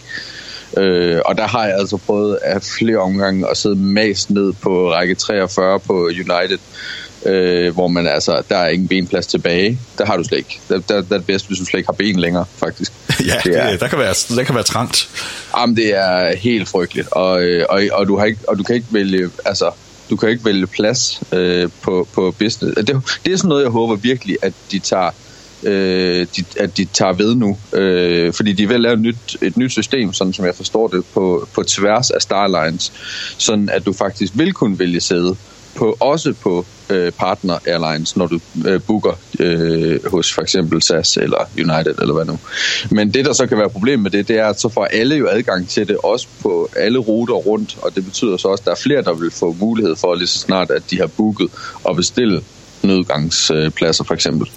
Øh, 0.78 1.22
og 1.26 1.38
der 1.38 1.48
har 1.48 1.66
jeg 1.66 1.78
altså 1.78 1.98
prøvet 1.98 2.40
at 2.42 2.76
flere 2.80 2.98
omgange 2.98 3.50
at 3.50 3.58
sidde 3.58 3.76
mast 3.76 4.30
ned 4.30 4.54
på 4.54 4.92
række 4.92 5.16
43 5.16 5.80
på 5.80 5.94
United, 5.94 6.60
øh, 7.26 7.74
hvor 7.74 7.88
man 7.88 8.08
altså, 8.08 8.44
der 8.50 8.58
er 8.58 8.70
ingen 8.70 8.88
benplads 8.88 9.28
tilbage. 9.28 9.80
Der 9.98 10.06
har 10.06 10.18
du 10.18 10.24
slet 10.24 10.38
ikke. 10.38 10.60
Der, 10.70 10.80
der, 10.80 11.02
der 11.02 11.14
er 11.14 11.18
det 11.18 11.26
bedst, 11.26 11.48
hvis 11.48 11.60
du 11.60 11.66
slet 11.66 11.80
ikke 11.80 11.88
har 11.88 11.94
ben 11.94 12.20
længere, 12.20 12.46
faktisk. 12.58 12.92
ja, 13.28 13.34
det 13.44 13.58
er, 13.58 13.72
det, 13.72 13.80
der, 13.80 13.88
kan 13.88 14.00
være, 14.00 14.14
der 14.36 14.44
kan 14.44 14.56
være 14.56 14.64
trangt. 14.64 15.10
Jamen, 15.58 15.76
det 15.76 15.96
er 15.96 16.36
helt 16.38 16.70
frygteligt. 16.70 17.08
Og, 17.12 17.42
øh, 17.42 17.66
og, 17.70 17.82
og, 17.92 18.08
du, 18.08 18.18
har 18.18 18.26
ikke, 18.26 18.40
og 18.48 18.58
du 18.58 18.64
kan 18.64 18.76
ikke 18.76 18.88
vælge, 18.92 19.30
altså, 19.46 19.72
du 20.10 20.16
kan 20.16 20.30
ikke 20.30 20.46
vælge 20.46 20.68
plads 20.68 21.22
øh, 21.32 21.70
på, 21.82 22.08
på 22.14 22.36
business. 22.40 22.76
Det, 22.76 22.88
det 23.26 23.34
er 23.34 23.38
sådan 23.38 23.50
noget, 23.50 23.64
jeg 23.64 23.72
håber 23.72 23.96
virkelig, 23.96 24.38
at 24.42 24.54
de 24.72 24.80
tager 24.80 25.12
øh, 25.64 26.28
de, 26.38 26.44
at 26.60 26.78
de 26.78 26.86
tager 26.86 27.14
ved 27.14 27.36
nu. 27.36 27.58
Øh, 27.74 28.34
fordi 28.34 28.54
de 28.54 28.68
vil 28.68 28.82
lave 28.82 28.94
et 28.94 29.00
nyt, 29.00 29.38
et 29.42 29.58
nyt 29.58 29.72
system, 29.72 30.14
sådan 30.14 30.34
som 30.34 30.46
jeg 30.46 30.56
forstår 30.56 30.88
det, 30.88 31.06
på, 31.14 31.48
på 31.54 31.64
tværs 31.64 32.12
af 32.12 32.22
Starlines, 32.22 32.94
sådan 33.38 33.70
at 33.70 33.86
du 33.86 33.94
faktisk 33.94 34.34
vil 34.36 34.54
kunne 34.54 34.80
vælge 34.80 35.02
sæde 35.02 35.36
på, 35.76 35.98
også 36.00 36.34
på 36.34 36.66
øh, 36.90 37.12
partner 37.12 37.58
airlines, 37.68 38.18
når 38.18 38.28
du 38.28 38.40
øh, 38.66 38.82
booker 38.82 39.20
øh, 39.40 40.12
hos 40.12 40.34
for 40.34 40.42
eksempel 40.42 40.82
SAS 40.82 41.18
eller 41.18 41.50
United 41.58 41.96
eller 42.02 42.14
hvad 42.14 42.26
nu. 42.26 42.40
Men 42.92 43.14
det, 43.14 43.26
der 43.26 43.34
så 43.34 43.48
kan 43.48 43.58
være 43.58 43.70
problem 43.70 44.00
med 44.00 44.12
det, 44.12 44.28
det 44.28 44.40
er, 44.40 44.48
at 44.48 44.60
så 44.60 44.70
får 44.70 44.86
alle 44.86 45.16
jo 45.16 45.28
adgang 45.28 45.70
til 45.70 45.88
det, 45.88 45.98
også 45.98 46.28
på 46.42 46.70
alle 46.76 47.00
ruter 47.00 47.34
rundt, 47.34 47.78
og 47.82 47.96
det 47.96 48.06
betyder 48.06 48.38
så 48.38 48.48
også, 48.48 48.62
at 48.62 48.66
der 48.66 48.72
er 48.72 48.76
flere, 48.84 49.02
der 49.02 49.14
vil 49.14 49.32
få 49.32 49.56
mulighed 49.60 49.96
for 49.96 50.16
lige 50.16 50.28
så 50.28 50.40
snart, 50.40 50.72
at 50.72 50.84
de 50.92 51.00
har 51.00 51.08
booket 51.08 51.50
og 51.84 51.96
bestilt 51.96 52.44
nødgangspladser 52.88 54.04
for 54.04 54.14
eksempel. 54.14 54.50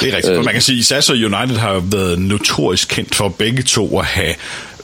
Det 0.00 0.08
er 0.08 0.16
rigtigt. 0.16 0.38
Øh, 0.38 0.44
man 0.44 0.52
kan 0.52 0.62
sige, 0.62 0.78
at 0.78 0.84
SAS 0.84 1.10
og 1.10 1.16
United 1.16 1.56
har 1.56 1.82
været 1.84 2.18
notorisk 2.18 2.88
kendt 2.88 3.14
for 3.14 3.28
begge 3.28 3.62
to 3.62 3.98
at 3.98 4.04
have 4.04 4.34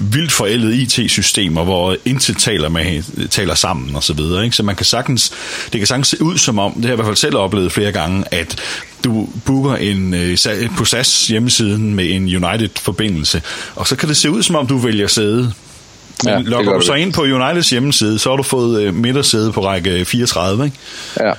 vildt 0.00 0.32
forældede 0.32 0.76
IT-systemer, 0.76 1.64
hvor 1.64 1.96
intet 2.04 2.36
taler, 2.36 2.68
med, 2.68 3.28
taler 3.28 3.54
sammen 3.54 3.96
og 3.96 4.02
så 4.02 4.12
videre. 4.12 4.44
Ikke? 4.44 4.56
Så 4.56 4.62
man 4.62 4.76
kan 4.76 4.86
sagtens, 4.86 5.32
det 5.72 5.80
kan 5.80 5.86
sagtens 5.86 6.08
se 6.08 6.22
ud 6.22 6.38
som 6.38 6.58
om, 6.58 6.72
det 6.72 6.84
har 6.84 6.88
jeg 6.88 6.94
i 6.94 6.96
hvert 6.96 7.06
fald 7.06 7.16
selv 7.16 7.36
oplevet 7.36 7.72
flere 7.72 7.92
gange, 7.92 8.24
at 8.30 8.56
du 9.04 9.28
booker 9.44 9.74
en, 9.74 10.14
øh, 10.14 10.38
på 10.78 10.84
SAS 10.84 11.26
hjemmesiden 11.26 11.94
med 11.94 12.10
en 12.10 12.44
United-forbindelse, 12.44 13.42
og 13.74 13.86
så 13.86 13.96
kan 13.96 14.08
det 14.08 14.16
se 14.16 14.30
ud 14.30 14.42
som 14.42 14.56
om, 14.56 14.66
du 14.66 14.78
vælger 14.78 15.06
sæde 15.06 15.52
men 16.24 16.32
ja, 16.32 16.38
logger 16.38 16.72
du 16.72 16.80
så 16.80 16.94
ind 16.94 17.12
på 17.12 17.22
Uniteds 17.22 17.70
hjemmeside, 17.70 18.18
så 18.18 18.30
har 18.30 18.36
du 18.36 18.42
fået 18.42 18.82
øh, 18.82 18.94
midtersæde 18.94 19.52
på 19.52 19.64
række 19.64 20.04
34, 20.04 20.64
ikke? 20.64 20.76
Ja. 21.20 21.32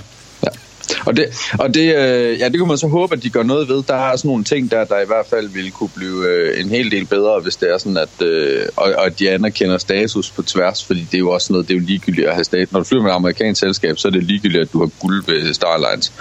Og 1.08 1.18
det, 1.18 1.26
og 1.60 1.74
det, 1.74 1.96
øh, 1.96 2.40
ja, 2.40 2.50
det 2.50 2.60
kunne 2.60 2.68
man 2.68 2.78
så 2.78 2.88
håbe, 2.88 3.16
at 3.16 3.24
de 3.24 3.30
gør 3.30 3.44
noget 3.44 3.70
ved. 3.70 3.84
Der 3.88 3.96
er 3.96 4.16
sådan 4.16 4.30
nogle 4.30 4.44
ting, 4.44 4.72
der, 4.72 4.84
der 4.84 5.00
i 5.00 5.06
hvert 5.08 5.26
fald 5.30 5.50
ville 5.50 5.72
kunne 5.72 5.90
blive 5.96 6.28
øh, 6.30 6.62
en 6.62 6.70
hel 6.70 6.92
del 6.92 7.06
bedre, 7.06 7.40
hvis 7.40 7.56
det 7.56 7.74
er 7.74 7.78
sådan, 7.78 7.98
at, 7.98 8.28
øh, 8.28 8.66
og, 8.76 8.94
og 8.98 9.06
at 9.06 9.20
de 9.20 9.30
anerkender 9.30 9.78
status 9.78 10.32
på 10.32 10.42
tværs, 10.42 10.86
fordi 10.86 11.00
det 11.00 11.14
er 11.14 11.20
jo 11.20 11.30
også 11.30 11.54
noget, 11.54 11.68
det 11.68 11.74
er 11.74 11.80
jo 11.80 11.86
ligegyldigt 11.86 12.28
at 12.28 12.34
have 12.34 12.44
status. 12.44 12.72
Når 12.72 12.80
du 12.80 12.84
flyver 12.84 13.04
med 13.04 13.12
et 13.12 13.16
amerikansk 13.16 13.60
selskab, 13.60 13.98
så 13.98 14.08
er 14.08 14.12
det 14.12 14.24
ligegyldigt, 14.24 14.62
at 14.62 14.74
du 14.74 14.80
har 14.80 14.90
guld 15.00 15.24
ved 15.28 15.54
Starlines. 15.54 16.14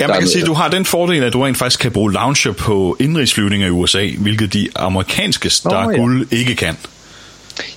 Ja, 0.00 0.08
man 0.08 0.18
kan 0.18 0.28
sige, 0.28 0.42
at 0.42 0.48
du 0.48 0.54
har 0.54 0.68
den 0.68 0.84
fordel, 0.84 1.24
at 1.24 1.32
du 1.32 1.42
rent 1.42 1.56
faktisk 1.56 1.80
kan 1.80 1.92
bruge 1.92 2.12
launcher 2.12 2.52
på 2.52 2.96
indrigsflyvninger 3.00 3.66
i 3.66 3.70
USA, 3.70 4.08
hvilket 4.18 4.52
de 4.52 4.68
amerikanske, 4.76 5.50
der 5.64 5.86
oh, 5.86 5.92
ja. 5.92 5.98
guld, 5.98 6.26
ikke 6.30 6.54
kan. 6.54 6.76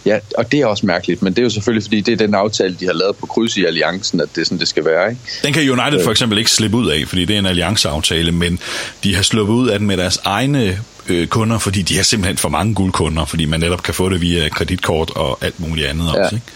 Ja, 0.05 0.19
og 0.37 0.51
det 0.51 0.59
er 0.59 0.65
også 0.65 0.85
mærkeligt, 0.85 1.21
men 1.21 1.33
det 1.33 1.39
er 1.39 1.43
jo 1.43 1.49
selvfølgelig, 1.49 1.83
fordi 1.83 2.01
det 2.01 2.11
er 2.11 2.17
den 2.17 2.35
aftale, 2.35 2.75
de 2.79 2.85
har 2.85 2.93
lavet 2.93 3.15
på 3.15 3.25
kryds 3.25 3.57
i 3.57 3.65
alliancen, 3.65 4.21
at 4.21 4.29
det 4.35 4.41
er 4.41 4.45
sådan, 4.45 4.59
det 4.59 4.67
skal 4.67 4.85
være. 4.85 5.09
Ikke? 5.09 5.21
Den 5.43 5.53
kan 5.53 5.69
United 5.69 6.03
for 6.03 6.11
eksempel 6.11 6.37
ikke 6.37 6.51
slippe 6.51 6.77
ud 6.77 6.89
af, 6.89 7.03
fordi 7.07 7.25
det 7.25 7.33
er 7.33 7.39
en 7.39 7.45
allianceaftale, 7.45 8.31
men 8.31 8.59
de 9.03 9.15
har 9.15 9.23
sluppet 9.23 9.53
ud 9.53 9.69
af 9.69 9.79
den 9.79 9.87
med 9.87 9.97
deres 9.97 10.19
egne 10.23 10.79
øh, 11.09 11.27
kunder, 11.27 11.57
fordi 11.57 11.81
de 11.81 11.95
har 11.95 12.03
simpelthen 12.03 12.37
for 12.37 12.49
mange 12.49 12.73
guldkunder, 12.73 13.25
fordi 13.25 13.45
man 13.45 13.59
netop 13.59 13.83
kan 13.83 13.93
få 13.93 14.09
det 14.09 14.21
via 14.21 14.49
kreditkort 14.49 15.11
og 15.15 15.37
alt 15.41 15.59
muligt 15.59 15.87
andet 15.87 16.05
ja. 16.05 16.23
også. 16.23 16.35
Ikke? 16.35 16.47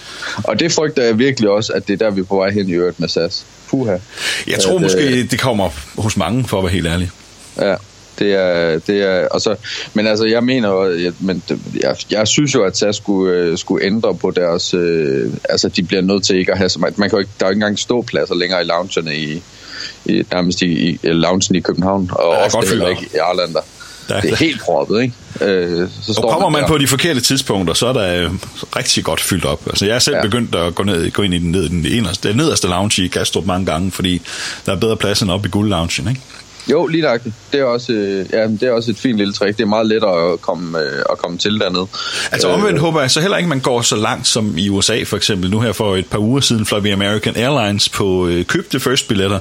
Og 0.43 0.59
det 0.59 0.71
frygter 0.71 1.03
jeg 1.03 1.19
virkelig 1.19 1.49
også, 1.49 1.73
at 1.73 1.87
det 1.87 1.93
er 1.93 1.97
der, 1.97 2.11
vi 2.11 2.21
er 2.21 2.25
på 2.25 2.35
vej 2.35 2.51
hen 2.51 2.69
i 2.69 2.73
øvrigt 2.73 2.99
med 2.99 3.07
SAS. 3.07 3.45
Puha. 3.69 3.97
Jeg 4.47 4.59
tror 4.59 4.75
at, 4.75 4.81
måske, 4.81 5.19
øh, 5.19 5.31
det 5.31 5.39
kommer 5.39 5.69
hos 5.97 6.17
mange, 6.17 6.47
for 6.47 6.57
at 6.57 6.63
være 6.63 6.73
helt 6.73 6.87
ærlig. 6.87 7.09
Ja, 7.61 7.75
det 8.19 8.33
er, 8.33 8.79
det 8.79 9.03
er, 9.03 9.27
altså, 9.31 9.55
men 9.93 10.07
altså, 10.07 10.25
jeg 10.25 10.43
mener 10.43 10.83
jeg, 10.83 11.13
men 11.19 11.43
jeg, 11.83 11.95
jeg 12.11 12.27
synes 12.27 12.55
jo, 12.55 12.63
at 12.63 12.77
SAS 12.77 12.95
skulle, 12.95 13.33
øh, 13.33 13.57
skulle 13.57 13.85
ændre 13.85 14.15
på 14.15 14.31
deres, 14.31 14.73
øh, 14.73 15.33
altså, 15.49 15.69
de 15.69 15.83
bliver 15.83 16.01
nødt 16.01 16.23
til 16.23 16.35
ikke 16.35 16.51
at 16.51 16.57
have 16.57 16.69
så 16.69 16.79
meget, 16.79 16.97
man 16.97 17.09
kan 17.09 17.17
jo 17.17 17.19
ikke, 17.19 17.31
der 17.39 17.45
er 17.45 17.49
jo 17.49 17.51
ikke 17.51 17.57
engang 17.57 17.79
ståpladser 17.79 18.35
længere 18.35 18.61
i 18.61 18.65
loungerne 18.65 19.15
i, 19.15 19.41
i 20.05 20.23
nærmest 20.31 20.61
i, 20.61 20.89
i 20.89 20.99
loungen 21.03 21.55
i 21.55 21.59
København, 21.59 22.09
og 22.13 22.33
ja, 22.33 22.57
ofte 22.57 22.69
heller 22.69 22.87
ikke 22.87 23.09
i 23.13 23.17
Arlander. 23.17 23.61
Der, 24.09 24.21
det 24.21 24.31
er 24.31 24.35
helt 24.35 24.61
proppet, 24.61 25.01
ikke? 25.01 25.13
Øh, 25.41 25.89
så 26.01 26.13
står 26.13 26.31
kommer 26.31 26.49
man, 26.49 26.61
man 26.61 26.67
på 26.67 26.77
de 26.77 26.87
forkerte 26.87 27.21
tidspunkter, 27.21 27.73
så 27.73 27.87
er 27.87 27.93
der 27.93 28.23
øh, 28.23 28.31
rigtig 28.75 29.03
godt 29.03 29.21
fyldt 29.21 29.45
op. 29.45 29.61
Altså, 29.67 29.85
jeg 29.85 29.95
er 29.95 29.99
selv 29.99 30.15
ja. 30.15 30.21
begyndt 30.21 30.55
at 30.55 30.75
gå, 30.75 30.83
ned, 30.83 31.11
gå 31.11 31.21
ind 31.21 31.33
i 31.33 31.37
den, 31.37 31.51
ned, 31.51 31.69
den, 31.69 31.81
nederste, 31.81 32.29
den 32.29 32.37
nederste 32.37 32.67
lounge 32.67 33.03
i 33.03 33.07
Kastrup 33.07 33.45
mange 33.45 33.65
gange, 33.65 33.91
fordi 33.91 34.21
der 34.65 34.71
er 34.71 34.75
bedre 34.75 34.97
plads 34.97 35.21
end 35.21 35.31
op 35.31 35.45
i 35.45 35.49
guldloungen, 35.49 36.09
ikke? 36.09 36.21
Jo, 36.71 36.87
lige 36.87 37.01
nok. 37.01 37.21
Det 37.51 37.59
er 37.59 37.63
også, 37.63 37.93
øh, 37.93 38.25
ja, 38.33 38.47
det 38.47 38.63
er 38.63 38.71
også 38.71 38.91
et 38.91 38.97
fint 38.97 39.17
lille 39.17 39.33
trick. 39.33 39.57
Det 39.57 39.63
er 39.63 39.67
meget 39.67 39.87
lettere 39.87 40.33
at 40.33 40.41
komme, 40.41 40.79
øh, 40.79 41.03
at 41.11 41.17
komme 41.17 41.37
til 41.37 41.59
dernede. 41.59 41.87
Altså 42.31 42.47
omvendt 42.47 42.75
øh, 42.75 42.81
håber 42.81 43.01
jeg 43.01 43.11
så 43.11 43.21
heller 43.21 43.37
ikke, 43.37 43.49
man 43.49 43.59
går 43.59 43.81
så 43.81 43.95
langt 43.95 44.27
som 44.27 44.57
i 44.57 44.69
USA 44.69 45.03
for 45.03 45.17
eksempel. 45.17 45.51
Nu 45.51 45.59
her 45.59 45.71
for 45.71 45.95
et 45.95 46.05
par 46.05 46.19
uger 46.19 46.41
siden 46.41 46.65
fløj 46.65 46.79
vi 46.79 46.89
American 46.89 47.35
Airlines 47.35 47.89
på 47.89 48.27
øh, 48.27 48.45
købte 48.45 48.79
first 48.79 49.07
billetter. 49.07 49.39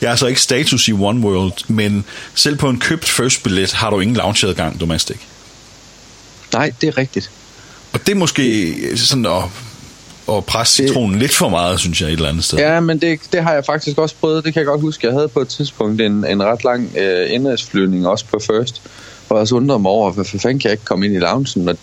Jeg 0.00 0.10
har 0.10 0.16
så 0.16 0.26
ikke 0.26 0.40
status 0.40 0.88
i 0.88 0.92
One 0.92 1.20
World, 1.20 1.52
men 1.68 2.04
selv 2.34 2.56
på 2.56 2.68
en 2.68 2.78
købt 2.78 3.08
first 3.08 3.42
billet 3.42 3.72
har 3.72 3.90
du 3.90 4.00
ingen 4.00 4.16
loungeadgang 4.16 4.80
domestic. 4.80 5.16
Nej, 6.52 6.72
det 6.80 6.88
er 6.88 6.98
rigtigt. 6.98 7.30
Og 7.92 8.06
det 8.06 8.12
er 8.12 8.16
måske 8.16 8.74
sådan 8.96 9.26
at 9.26 9.42
at 10.32 10.44
presse 10.44 10.74
citronen 10.76 11.12
det, 11.12 11.20
lidt 11.20 11.34
for 11.34 11.48
meget, 11.48 11.80
synes 11.80 12.00
jeg, 12.00 12.08
et 12.08 12.12
eller 12.12 12.28
andet 12.28 12.44
sted. 12.44 12.58
Ja, 12.58 12.80
men 12.80 13.00
det, 13.00 13.20
det 13.32 13.42
har 13.42 13.54
jeg 13.54 13.64
faktisk 13.64 13.98
også 13.98 14.14
prøvet. 14.20 14.44
Det 14.44 14.52
kan 14.52 14.60
jeg 14.60 14.66
godt 14.66 14.80
huske. 14.80 15.06
Jeg 15.06 15.14
havde 15.14 15.28
på 15.28 15.40
et 15.40 15.48
tidspunkt 15.48 16.00
en, 16.00 16.26
en 16.26 16.42
ret 16.42 16.64
lang 16.64 16.90
øh, 16.98 17.32
indrigsflyvning, 17.32 18.06
også 18.06 18.24
på 18.24 18.38
First, 18.46 18.82
hvor 19.28 19.38
jeg 19.38 19.48
så 19.48 19.54
undrede 19.54 19.78
mig 19.78 19.90
over, 19.90 20.12
hvorfor 20.12 20.38
fanden 20.38 20.58
kan 20.58 20.68
jeg 20.68 20.72
ikke 20.72 20.84
komme 20.84 21.06
ind 21.06 21.14
i 21.14 21.18
loungen? 21.18 21.68
Og 21.68 21.78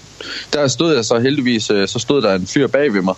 der 0.54 0.68
stod 0.68 0.96
jeg 0.96 1.06
så 1.06 1.20
heldigvis, 1.20 1.70
øh, 1.70 1.88
så 1.88 2.00
stod 2.00 2.22
der 2.22 2.36
en 2.36 2.48
fyr 2.48 2.68
bag 2.68 2.94
ved 2.94 3.02
mig, 3.02 3.16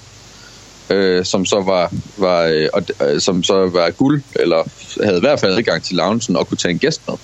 øh, 0.89 1.25
som 1.25 1.46
så 1.46 1.62
var, 1.62 1.94
var 2.17 2.44
øh, 2.44 2.70
og, 2.74 2.84
øh, 3.01 3.22
som 3.22 3.44
så 3.44 3.53
var 3.53 3.89
guld, 3.89 4.22
eller 4.36 4.63
havde 5.03 5.17
i 5.17 5.20
hvert 5.20 5.39
fald 5.39 5.58
adgang 5.58 5.84
til 5.84 5.96
loungen 5.96 6.36
og 6.36 6.48
kunne 6.48 6.58
tage 6.58 6.72
en 6.72 6.79
gæst 6.79 7.01
med. 7.08 7.15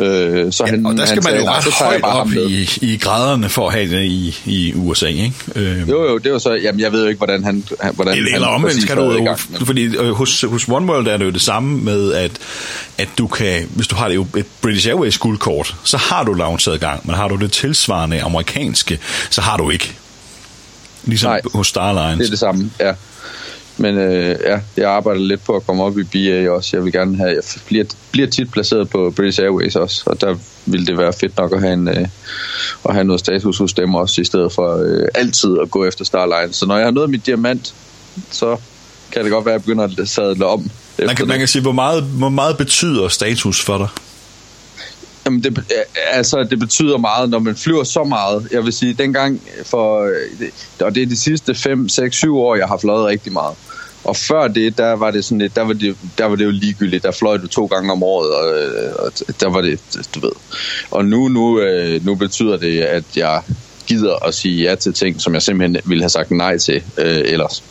Øh, 0.00 0.52
så 0.52 0.64
ja, 0.64 0.70
han, 0.70 0.86
og 0.86 0.96
der 0.96 1.06
skal 1.06 1.22
han 1.22 1.32
man 1.32 1.42
jo 1.42 1.50
ret 1.50 1.64
højt 1.64 2.02
op 2.02 2.32
i, 2.32 2.68
i 2.82 2.96
graderne 2.96 3.48
for 3.48 3.68
at 3.68 3.74
have 3.74 3.96
det 3.96 4.04
i, 4.04 4.38
i 4.44 4.72
USA, 4.74 5.06
ikke? 5.06 5.32
Øh, 5.54 5.88
jo, 5.88 6.04
jo, 6.04 6.18
det 6.18 6.32
var 6.32 6.38
så... 6.38 6.54
Jamen, 6.54 6.80
jeg 6.80 6.92
ved 6.92 7.02
jo 7.02 7.08
ikke, 7.08 7.18
hvordan 7.18 7.44
han... 7.44 7.64
Hvordan 7.92 8.16
eller, 8.16 8.34
eller 8.34 8.48
omvendt 8.48 8.82
skal 8.82 8.96
du 8.96 9.02
jo... 9.02 9.24
Gang, 9.24 9.40
men... 9.48 9.66
Fordi 9.66 9.84
øh, 9.84 10.10
hos, 10.10 10.44
hos 10.48 10.68
OneWorld 10.68 11.08
er 11.08 11.16
det 11.16 11.24
jo 11.24 11.30
det 11.30 11.42
samme 11.42 11.78
med, 11.78 12.12
at, 12.12 12.30
at 12.98 13.08
du 13.18 13.26
kan... 13.26 13.68
Hvis 13.74 13.86
du 13.86 13.96
har 13.96 14.08
det 14.08 14.14
jo 14.14 14.26
et 14.36 14.46
British 14.62 14.88
Airways 14.88 15.18
guldkort, 15.18 15.76
så 15.84 15.96
har 15.96 16.24
du 16.24 16.32
loungeadgang, 16.32 17.06
men 17.06 17.14
har 17.14 17.28
du 17.28 17.36
det 17.36 17.52
tilsvarende 17.52 18.22
amerikanske, 18.22 18.98
så 19.30 19.40
har 19.40 19.56
du 19.56 19.70
ikke. 19.70 19.94
Ligesom 21.04 21.30
Nej, 21.30 21.40
hos 21.54 21.66
Starlines. 21.66 22.18
det 22.18 22.26
er 22.26 22.30
det 22.30 22.38
samme, 22.38 22.70
ja. 22.80 22.92
Men 23.78 23.98
øh, 23.98 24.36
ja, 24.44 24.60
jeg 24.76 24.90
arbejder 24.90 25.20
lidt 25.20 25.44
på 25.44 25.56
at 25.56 25.66
komme 25.66 25.82
op 25.82 25.98
i 25.98 26.04
BA 26.04 26.50
også. 26.50 26.76
Jeg 26.76 26.84
vil 26.84 26.92
gerne 26.92 27.16
have, 27.16 27.28
jeg 27.28 27.42
bliver, 27.66 27.84
bliver 28.10 28.28
tit 28.28 28.50
placeret 28.50 28.90
på 28.90 29.12
British 29.16 29.40
Airways 29.40 29.76
også, 29.76 30.02
og 30.06 30.20
der 30.20 30.36
vil 30.66 30.86
det 30.86 30.98
være 30.98 31.12
fedt 31.12 31.36
nok 31.36 31.52
at 31.52 31.60
have, 31.60 31.72
en, 31.72 31.88
øh, 31.88 32.08
at 32.88 32.94
have 32.94 33.04
noget 33.04 33.20
status 33.20 33.58
hos 33.58 33.72
dem 33.72 33.94
også, 33.94 34.20
i 34.20 34.24
stedet 34.24 34.52
for 34.52 34.76
øh, 34.76 35.08
altid 35.14 35.58
at 35.62 35.70
gå 35.70 35.84
efter 35.84 36.04
Starline. 36.04 36.52
Så 36.52 36.66
når 36.66 36.76
jeg 36.76 36.86
har 36.86 36.90
noget 36.90 37.06
af 37.06 37.10
mit 37.10 37.26
diamant, 37.26 37.74
så 38.30 38.56
kan 39.12 39.24
det 39.24 39.30
godt 39.32 39.44
være, 39.44 39.54
at 39.54 39.58
jeg 39.58 39.64
begynder 39.64 40.02
at 40.02 40.08
sadle 40.08 40.46
om. 40.46 40.70
Man 40.98 41.16
kan, 41.16 41.28
man 41.28 41.38
kan 41.38 41.48
sige, 41.48 41.62
hvor 41.62 41.72
meget, 41.72 42.02
hvor 42.02 42.28
meget 42.28 42.56
betyder 42.58 43.08
status 43.08 43.64
for 43.64 43.78
dig? 43.78 43.88
Jamen 45.26 45.42
det, 45.42 45.72
altså, 46.12 46.46
det 46.50 46.58
betyder 46.58 46.98
meget, 46.98 47.30
når 47.30 47.38
man 47.38 47.56
flyver 47.56 47.84
så 47.84 48.04
meget. 48.04 48.48
Jeg 48.52 48.64
vil 48.64 48.72
sige, 48.72 48.94
dengang 48.94 49.42
for, 49.64 50.10
og 50.80 50.94
det 50.94 51.02
er 51.02 51.06
de 51.06 51.16
sidste 51.16 51.54
5, 51.54 51.88
6, 51.88 52.16
7 52.16 52.38
år, 52.38 52.56
jeg 52.56 52.66
har 52.66 52.76
fløjet 52.76 53.06
rigtig 53.06 53.32
meget. 53.32 53.54
Og 54.06 54.16
før 54.16 54.48
det, 54.48 54.78
der 54.78 54.92
var 54.92 55.10
det 55.10 55.24
sådan 55.24 55.38
lidt, 55.38 55.56
der 55.56 55.62
var 55.62 55.72
det, 55.72 55.96
der 56.18 56.24
var 56.24 56.36
det 56.36 56.44
jo 56.44 56.50
ligegyldigt. 56.50 57.02
Der 57.02 57.10
fløj 57.10 57.36
du 57.36 57.46
to 57.46 57.66
gange 57.66 57.92
om 57.92 58.02
året, 58.02 58.30
og, 58.30 59.04
og 59.06 59.12
der 59.40 59.48
var 59.48 59.60
det, 59.60 59.80
du 60.14 60.20
ved. 60.20 60.32
Og 60.90 61.04
nu, 61.04 61.28
nu, 61.28 61.60
øh, 61.60 62.04
nu 62.04 62.14
betyder 62.14 62.56
det, 62.56 62.80
at 62.80 63.04
jeg 63.16 63.40
gider 63.86 64.26
at 64.26 64.34
sige 64.34 64.62
ja 64.62 64.74
til 64.74 64.92
ting, 64.92 65.20
som 65.20 65.34
jeg 65.34 65.42
simpelthen 65.42 65.82
ville 65.84 66.02
have 66.02 66.10
sagt 66.10 66.30
nej 66.30 66.58
til 66.58 66.82
øh, 66.98 67.22
ellers. 67.24 67.62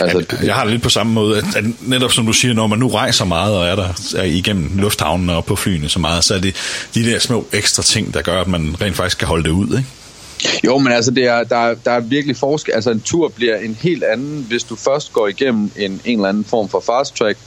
Altså, 0.00 0.36
jeg 0.44 0.54
har 0.54 0.62
det 0.62 0.72
lidt 0.72 0.82
på 0.82 0.88
samme 0.88 1.12
måde, 1.12 1.38
at, 1.38 1.44
at 1.56 1.64
netop 1.80 2.12
som 2.12 2.26
du 2.26 2.32
siger, 2.32 2.54
når 2.54 2.66
man 2.66 2.78
nu 2.78 2.88
rejser 2.88 3.24
meget 3.24 3.56
og 3.56 3.66
er 3.66 3.74
der 3.74 3.88
er 4.16 4.22
igennem 4.22 4.78
lufthavnen 4.78 5.30
og 5.30 5.44
på 5.44 5.56
flyene 5.56 5.88
så 5.88 5.98
meget, 5.98 6.24
så 6.24 6.34
er 6.34 6.38
det 6.38 6.56
de 6.94 7.04
der 7.04 7.18
små 7.18 7.46
ekstra 7.52 7.82
ting, 7.82 8.14
der 8.14 8.22
gør, 8.22 8.40
at 8.40 8.48
man 8.48 8.76
rent 8.80 8.96
faktisk 8.96 9.18
kan 9.18 9.28
holde 9.28 9.44
det 9.44 9.50
ud, 9.50 9.66
ikke? 9.66 9.88
Jo, 10.64 10.78
men 10.78 10.92
altså, 10.92 11.10
det 11.10 11.26
er, 11.26 11.44
der, 11.44 11.74
der 11.84 11.90
er 11.90 12.00
virkelig 12.00 12.36
forskel. 12.36 12.74
Altså, 12.74 12.90
en 12.90 13.00
tur 13.00 13.28
bliver 13.28 13.56
en 13.56 13.78
helt 13.82 14.04
anden, 14.04 14.46
hvis 14.48 14.64
du 14.64 14.76
først 14.76 15.12
går 15.12 15.28
igennem 15.28 15.70
en, 15.76 16.00
en 16.04 16.18
eller 16.18 16.28
anden 16.28 16.44
form 16.44 16.68
for 16.68 16.80
fast 16.80 17.16
track. 17.16 17.38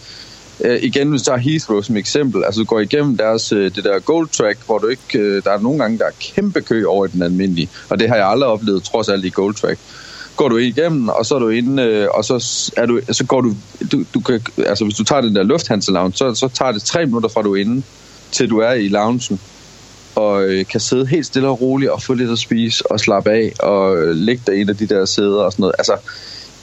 Øh, 0.61 0.83
igen, 0.83 1.09
hvis 1.09 1.21
du 1.21 1.25
tager 1.25 1.37
Heathrow 1.37 1.81
som 1.81 1.97
eksempel, 1.97 2.43
altså 2.43 2.59
du 2.59 2.65
går 2.65 2.79
igennem 2.79 3.17
deres, 3.17 3.51
øh, 3.51 3.75
det 3.75 3.83
der 3.83 3.99
gold 3.99 4.27
track, 4.27 4.59
hvor 4.65 4.77
du 4.77 4.87
ikke, 4.87 5.19
øh, 5.19 5.43
der 5.43 5.51
er 5.51 5.59
nogle 5.59 5.79
gange, 5.79 5.97
der 5.97 6.05
er 6.05 6.11
kæmpe 6.19 6.61
kø 6.61 6.85
over 6.85 7.05
i 7.05 7.09
den 7.09 7.21
almindelige, 7.21 7.69
og 7.89 7.99
det 7.99 8.09
har 8.09 8.15
jeg 8.15 8.27
aldrig 8.27 8.49
oplevet, 8.49 8.83
trods 8.83 9.09
alt 9.09 9.25
i 9.25 9.29
gold 9.29 9.55
track 9.55 9.79
går 10.39 10.49
du 10.49 10.57
igennem, 10.57 11.09
og 11.09 11.25
så 11.25 11.35
er 11.35 11.39
du 11.39 11.49
inde, 11.49 11.83
øh, 11.83 12.07
og 12.13 12.25
så, 12.25 12.71
er 12.77 12.85
du, 12.85 12.99
så 13.11 13.25
går 13.25 13.41
du, 13.41 13.53
du, 13.91 14.03
du 14.13 14.19
kan, 14.19 14.41
altså 14.57 14.83
hvis 14.83 14.95
du 14.95 15.03
tager 15.03 15.21
den 15.21 15.35
der 15.35 15.43
lufthansa 15.43 15.91
lounge, 15.91 16.13
så, 16.17 16.33
så 16.33 16.47
tager 16.47 16.71
det 16.71 16.83
tre 16.83 17.05
minutter 17.05 17.29
fra 17.29 17.41
du 17.41 17.55
er 17.55 17.61
inde, 17.61 17.83
til 18.31 18.49
du 18.49 18.57
er 18.57 18.71
i 18.71 18.87
loungen, 18.87 19.39
og 20.15 20.43
øh, 20.43 20.65
kan 20.65 20.79
sidde 20.79 21.05
helt 21.05 21.25
stille 21.25 21.47
og 21.47 21.61
roligt 21.61 21.91
og 21.91 22.01
få 22.01 22.13
lidt 22.13 22.31
at 22.31 22.39
spise 22.39 22.91
og 22.91 22.99
slappe 22.99 23.31
af 23.31 23.53
og 23.59 23.97
øh, 23.97 24.15
ligge 24.15 24.43
der 24.47 24.53
i 24.53 24.61
en 24.61 24.69
af 24.69 24.77
de 24.77 24.87
der 24.87 25.05
sæder 25.05 25.41
og 25.41 25.51
sådan 25.51 25.61
noget. 25.61 25.75
Altså, 25.77 25.97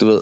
du 0.00 0.06
ved, 0.06 0.20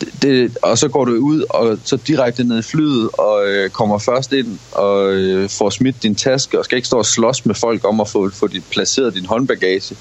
det, 0.00 0.22
det, 0.22 0.58
og 0.62 0.78
så 0.78 0.88
går 0.88 1.04
du 1.04 1.12
ud 1.12 1.44
og 1.50 1.78
så 1.84 1.96
direkte 1.96 2.44
ned 2.44 2.58
i 2.58 2.62
flyet 2.62 3.08
og 3.12 3.46
øh, 3.46 3.70
kommer 3.70 3.98
først 3.98 4.32
ind 4.32 4.58
og 4.72 5.12
øh, 5.12 5.48
får 5.48 5.70
smidt 5.70 6.02
din 6.02 6.14
taske 6.14 6.58
og 6.58 6.64
skal 6.64 6.76
ikke 6.76 6.88
stå 6.88 6.98
og 6.98 7.06
slås 7.06 7.46
med 7.46 7.54
folk 7.54 7.88
om 7.88 8.00
at 8.00 8.08
få, 8.08 8.30
få 8.30 8.46
dit, 8.46 8.64
placeret 8.70 9.14
din 9.14 9.26
håndbagage. 9.26 9.96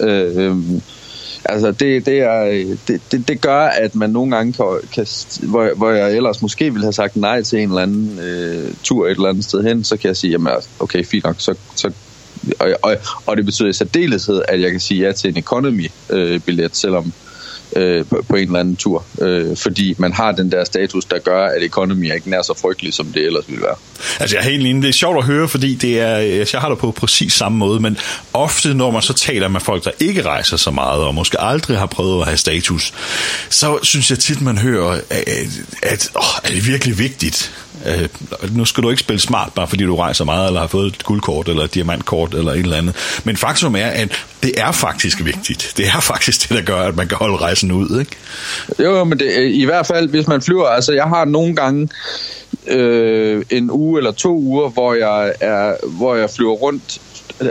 Øh, 0.00 0.36
øh, 0.36 0.56
Altså, 1.44 1.72
det, 1.72 2.06
det, 2.06 2.18
er, 2.18 2.44
øh, 2.44 2.76
det, 2.88 3.00
det, 3.12 3.28
det 3.28 3.40
gør, 3.40 3.60
at 3.60 3.94
man 3.94 4.10
nogle 4.10 4.36
gange 4.36 4.52
kan, 4.52 4.66
kan 4.94 5.06
hvor, 5.42 5.74
hvor 5.76 5.90
jeg 5.90 6.16
ellers 6.16 6.42
måske 6.42 6.64
ville 6.64 6.84
have 6.84 6.92
sagt 6.92 7.16
nej 7.16 7.42
til 7.42 7.58
en 7.58 7.68
eller 7.68 7.82
anden 7.82 8.18
øh, 8.18 8.74
tur 8.82 9.06
et 9.06 9.10
eller 9.10 9.28
andet 9.28 9.44
sted 9.44 9.62
hen, 9.62 9.84
så 9.84 9.96
kan 9.96 10.08
jeg 10.08 10.16
sige, 10.16 10.30
jamen 10.30 10.52
altså, 10.52 10.68
okay, 10.80 11.04
fint 11.04 11.24
nok, 11.24 11.36
så, 11.38 11.54
så 11.74 11.90
og, 12.58 12.68
og, 12.82 12.96
og 13.26 13.36
det 13.36 13.44
betyder 13.44 13.68
i 13.68 13.72
særdeleshed, 13.72 14.42
at 14.48 14.60
jeg 14.60 14.70
kan 14.70 14.80
sige 14.80 15.06
ja 15.06 15.12
til 15.12 15.30
en 15.30 15.36
economy-billet, 15.38 16.76
selvom 16.76 17.12
øh, 17.76 18.04
på, 18.04 18.24
på 18.28 18.36
en 18.36 18.46
eller 18.46 18.60
anden 18.60 18.76
tur, 18.76 19.04
øh, 19.20 19.56
fordi 19.56 19.94
man 19.98 20.12
har 20.12 20.32
den 20.32 20.52
der 20.52 20.64
status, 20.64 21.04
der 21.04 21.18
gør, 21.18 21.46
at 21.46 21.62
economy 21.62 22.04
er 22.04 22.14
ikke 22.14 22.30
nær 22.30 22.42
så 22.42 22.54
frygtelig, 22.62 22.94
som 22.94 23.06
det 23.06 23.26
ellers 23.26 23.44
ville 23.48 23.62
være. 23.62 23.74
Altså 24.20 24.36
jeg 24.36 24.44
er 24.44 24.50
helt 24.50 24.66
enig, 24.66 24.82
det 24.82 24.88
er 24.88 24.92
sjovt 24.92 25.18
at 25.18 25.24
høre, 25.24 25.48
fordi 25.48 25.74
det 25.74 26.00
er, 26.00 26.14
altså, 26.14 26.56
jeg 26.56 26.60
har 26.60 26.68
det 26.68 26.78
på 26.78 26.90
præcis 26.90 27.32
samme 27.32 27.58
måde, 27.58 27.80
men 27.80 27.98
ofte 28.32 28.74
når 28.74 28.90
man 28.90 29.02
så 29.02 29.12
taler 29.12 29.48
med 29.48 29.60
folk, 29.60 29.84
der 29.84 29.90
ikke 30.00 30.22
rejser 30.22 30.56
så 30.56 30.70
meget, 30.70 31.02
og 31.02 31.14
måske 31.14 31.40
aldrig 31.40 31.78
har 31.78 31.86
prøvet 31.86 32.20
at 32.20 32.26
have 32.26 32.36
status, 32.36 32.94
så 33.50 33.78
synes 33.82 34.10
jeg 34.10 34.18
tit, 34.18 34.40
man 34.40 34.58
hører, 34.58 35.00
at, 35.10 35.28
at 35.82 36.10
åh, 36.16 36.22
er 36.44 36.48
det 36.48 36.66
virkelig 36.66 36.98
vigtigt? 36.98 37.52
Øh, 37.86 38.08
nu 38.56 38.64
skal 38.64 38.82
du 38.82 38.90
ikke 38.90 39.00
spille 39.00 39.20
smart, 39.20 39.52
bare 39.54 39.68
fordi 39.68 39.84
du 39.84 39.96
rejser 39.96 40.24
meget, 40.24 40.46
eller 40.46 40.60
har 40.60 40.66
fået 40.66 40.86
et 40.86 41.04
guldkort, 41.04 41.48
eller 41.48 41.64
et 41.64 41.74
diamantkort, 41.74 42.34
eller 42.34 42.52
et 42.52 42.58
eller 42.58 42.76
andet. 42.76 43.20
Men 43.24 43.36
faktum 43.36 43.76
er, 43.76 43.86
at 43.86 44.24
det 44.42 44.52
er 44.56 44.72
faktisk 44.72 45.24
vigtigt. 45.24 45.72
Det 45.76 45.86
er 45.86 46.00
faktisk 46.00 46.48
det, 46.48 46.56
der 46.56 46.62
gør, 46.62 46.80
at 46.80 46.96
man 46.96 47.08
kan 47.08 47.16
holde 47.16 47.36
rejsen 47.36 47.72
ud, 47.72 48.00
ikke? 48.00 48.16
Jo, 48.78 49.04
men 49.04 49.18
det, 49.18 49.50
i 49.50 49.64
hvert 49.64 49.86
fald, 49.86 50.08
hvis 50.08 50.26
man 50.26 50.42
flyver, 50.42 50.66
altså 50.66 50.92
jeg 50.92 51.04
har 51.04 51.24
nogle 51.24 51.56
gange 51.56 51.88
øh, 52.66 53.44
en 53.50 53.70
uge 53.70 53.98
eller 53.98 54.12
to 54.12 54.38
uger, 54.38 54.68
hvor 54.68 54.94
jeg, 54.94 55.32
er, 55.40 55.74
hvor 55.86 56.14
jeg 56.14 56.30
flyver 56.30 56.52
rundt, 56.52 57.00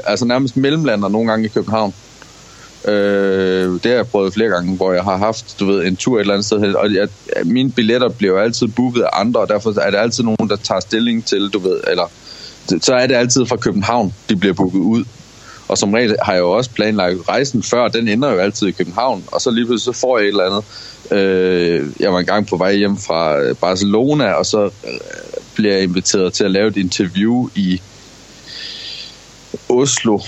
altså 0.05 0.25
nærmest 0.25 0.57
mellemlander 0.57 1.09
nogle 1.09 1.31
gange 1.31 1.45
i 1.45 1.49
København. 1.49 1.93
Øh, 2.87 3.73
det 3.73 3.85
har 3.85 3.95
jeg 3.95 4.07
prøvet 4.07 4.33
flere 4.33 4.49
gange, 4.49 4.75
hvor 4.75 4.93
jeg 4.93 5.03
har 5.03 5.17
haft, 5.17 5.59
du 5.59 5.65
ved, 5.65 5.85
en 5.85 5.95
tur 5.95 6.15
et 6.15 6.21
eller 6.21 6.33
andet 6.33 6.45
sted, 6.45 6.75
og 6.75 6.93
jeg, 6.93 7.07
mine 7.45 7.71
billetter 7.71 8.09
bliver 8.09 8.39
altid 8.39 8.67
booket 8.67 9.01
af 9.01 9.09
andre, 9.13 9.41
og 9.41 9.49
derfor 9.49 9.79
er 9.79 9.89
det 9.91 9.97
altid 9.97 10.23
nogen, 10.23 10.49
der 10.49 10.55
tager 10.55 10.79
stilling 10.79 11.25
til, 11.25 11.49
du 11.49 11.59
ved, 11.59 11.79
eller 11.87 12.11
så 12.81 12.93
er 12.93 13.07
det 13.07 13.15
altid 13.15 13.45
fra 13.45 13.55
København, 13.55 14.13
de 14.29 14.35
bliver 14.35 14.53
booket 14.53 14.79
ud. 14.79 15.03
Og 15.67 15.77
som 15.77 15.93
regel 15.93 16.15
har 16.21 16.33
jeg 16.33 16.39
jo 16.39 16.51
også 16.51 16.69
planlagt 16.69 17.29
rejsen 17.29 17.63
før, 17.63 17.87
den 17.87 18.07
ender 18.07 18.31
jo 18.31 18.37
altid 18.37 18.67
i 18.67 18.71
København, 18.71 19.23
og 19.27 19.41
så 19.41 19.51
lige 19.51 19.65
pludselig 19.65 19.95
så 19.95 19.99
får 20.01 20.17
jeg 20.17 20.25
et 20.25 20.29
eller 20.29 20.43
andet. 20.43 20.63
Øh, 21.11 21.87
jeg 21.99 22.13
var 22.13 22.19
engang 22.19 22.47
på 22.47 22.57
vej 22.57 22.75
hjem 22.75 22.97
fra 22.97 23.39
øh, 23.39 23.55
Barcelona, 23.55 24.31
og 24.31 24.45
så 24.45 24.63
øh, 24.63 24.99
bliver 25.55 25.73
jeg 25.73 25.83
inviteret 25.83 26.33
til 26.33 26.43
at 26.43 26.51
lave 26.51 26.67
et 26.67 26.77
interview 26.77 27.49
i 27.55 27.81
Oslo, 29.69 30.19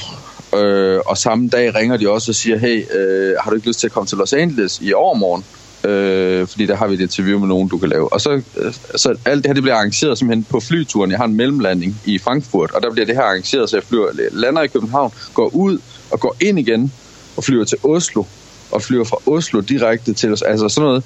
Øh, 0.55 0.99
og 1.05 1.17
samme 1.17 1.49
dag 1.49 1.75
ringer 1.75 1.97
de 1.97 2.09
også 2.09 2.31
og 2.31 2.35
siger, 2.35 2.57
hey, 2.57 2.85
øh, 2.97 3.35
har 3.39 3.49
du 3.49 3.55
ikke 3.55 3.67
lyst 3.67 3.79
til 3.79 3.87
at 3.87 3.93
komme 3.93 4.07
til 4.07 4.17
Los 4.17 4.33
Angeles 4.33 4.79
i 4.81 4.93
overmorgen? 4.93 5.43
Øh, 5.83 6.47
fordi 6.47 6.65
der 6.65 6.75
har 6.75 6.87
vi 6.87 6.93
et 6.93 7.01
interview 7.01 7.39
med 7.39 7.47
nogen, 7.47 7.67
du 7.67 7.77
kan 7.77 7.89
lave. 7.89 8.13
Og 8.13 8.21
så, 8.21 8.41
øh, 8.57 8.73
så 8.95 9.15
alt 9.25 9.43
det 9.43 9.49
her 9.49 9.53
det 9.53 9.63
bliver 9.63 9.75
arrangeret 9.75 10.17
simpelthen 10.17 10.43
på 10.49 10.59
flyturen. 10.59 11.11
Jeg 11.11 11.19
har 11.19 11.25
en 11.25 11.35
mellemlanding 11.35 12.01
i 12.05 12.17
Frankfurt, 12.17 12.71
og 12.71 12.81
der 12.81 12.91
bliver 12.91 13.05
det 13.05 13.15
her 13.15 13.23
arrangeret, 13.23 13.69
så 13.69 13.77
jeg 13.77 13.83
flyver, 13.83 14.09
lander 14.31 14.61
i 14.61 14.67
København, 14.67 15.13
går 15.33 15.55
ud 15.55 15.79
og 16.11 16.19
går 16.19 16.35
ind 16.41 16.59
igen 16.59 16.93
og 17.37 17.43
flyver 17.43 17.65
til 17.65 17.77
Oslo, 17.83 18.23
og 18.71 18.81
flyver 18.81 19.03
fra 19.03 19.17
Oslo 19.25 19.59
direkte 19.59 20.13
til 20.13 20.33
os. 20.33 20.41
Altså 20.41 20.69
sådan 20.69 20.87
noget. 20.87 21.03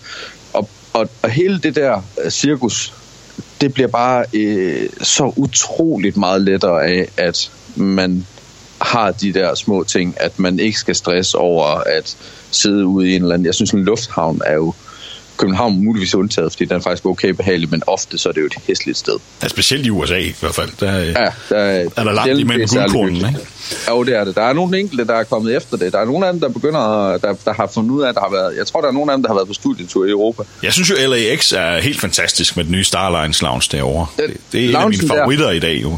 Og, 0.54 0.70
og, 0.94 1.10
og 1.22 1.30
hele 1.30 1.60
det 1.60 1.76
der 1.76 2.02
øh, 2.26 2.32
cirkus, 2.32 2.94
det 3.62 3.74
bliver 3.74 3.88
bare 3.88 4.26
øh, 4.34 4.90
så 5.02 5.34
utroligt 5.36 6.18
meget 6.18 6.42
lettere 6.42 6.86
af, 6.86 7.10
at 7.18 7.52
man 7.76 8.26
har 8.84 9.12
de 9.12 9.34
der 9.34 9.56
små 9.56 9.84
ting, 9.84 10.22
at 10.22 10.40
man 10.40 10.60
ikke 10.60 10.78
skal 10.78 10.96
stresse 10.96 11.38
over 11.38 11.66
at 11.66 12.18
sidde 12.52 12.88
ude 12.88 13.10
i 13.10 13.16
en 13.16 13.22
eller 13.22 13.34
anden... 13.34 13.46
Jeg 13.46 13.56
synes, 13.56 13.72
en 13.72 13.84
lufthavn 13.84 14.42
er 14.46 14.54
jo 14.54 14.74
København 15.38 15.84
muligvis 15.84 16.16
undtaget, 16.16 16.52
fordi 16.52 16.66
den 16.66 16.78
er 16.78 16.82
faktisk 16.82 17.06
okay 17.06 17.30
behagelig, 17.30 17.70
men 17.70 17.84
ofte 17.88 18.18
så 18.18 18.30
er 18.30 18.34
det 18.34 18.42
jo 18.42 18.46
et 18.46 18.56
hæsligt 18.68 18.98
sted. 18.98 19.14
Ja, 19.44 19.48
specielt 19.48 19.86
i 19.86 19.90
USA 19.90 20.20
i 20.20 20.36
hvert 20.40 20.56
fald. 20.56 20.70
Der, 20.80 21.00
ja, 21.00 21.14
der 21.50 21.58
er, 21.58 21.90
er 21.96 22.04
der 22.04 22.12
langt 22.12 22.40
imellem 22.40 22.68
guldkronen, 22.68 23.16
ikke? 23.16 23.40
Jo, 23.90 24.04
det 24.04 24.16
er 24.16 24.24
det. 24.24 24.36
Der 24.36 24.42
er 24.42 24.54
nogle 24.54 24.80
enkelte, 24.80 25.06
der 25.06 25.14
er 25.14 25.24
kommet 25.24 25.56
efter 25.56 25.78
det. 25.78 25.94
Der 25.94 26.00
er 26.00 26.06
nogle 26.06 26.28
af 26.28 26.34
dem, 26.34 26.42
der 26.42 26.50
begynder, 26.50 27.18
der, 27.18 27.36
der 27.46 27.54
har 27.54 27.70
fundet 27.74 27.92
ud 27.92 28.02
af, 28.02 28.10
at 28.10 28.16
der 28.16 28.22
har 28.22 28.32
været... 28.32 28.58
Jeg 28.58 28.68
tror, 28.68 28.82
der 28.82 28.88
er 28.88 28.92
nogle 28.92 29.12
af 29.12 29.18
dem, 29.18 29.24
der 29.24 29.30
har 29.30 29.36
været 29.36 29.48
på 29.48 29.54
studietur 29.54 30.06
i 30.06 30.10
Europa. 30.10 30.44
Jeg 30.64 30.74
synes 30.74 30.90
jo, 30.90 30.96
LAX 31.08 31.52
er 31.52 31.82
helt 31.82 32.00
fantastisk 32.00 32.58
med 32.58 32.64
den 32.64 32.72
nye 32.72 32.84
Starlines 32.84 33.42
Lounge 33.42 33.70
derovre. 33.72 34.08
Den, 34.18 34.30
det, 34.30 34.38
det 34.52 34.66
er 34.66 34.70
en 34.70 34.76
af 34.76 34.90
mine 34.90 35.08
favoritter 35.08 35.46
der, 35.46 35.52
i 35.52 35.60
dag, 35.60 35.82
jo. 35.82 35.98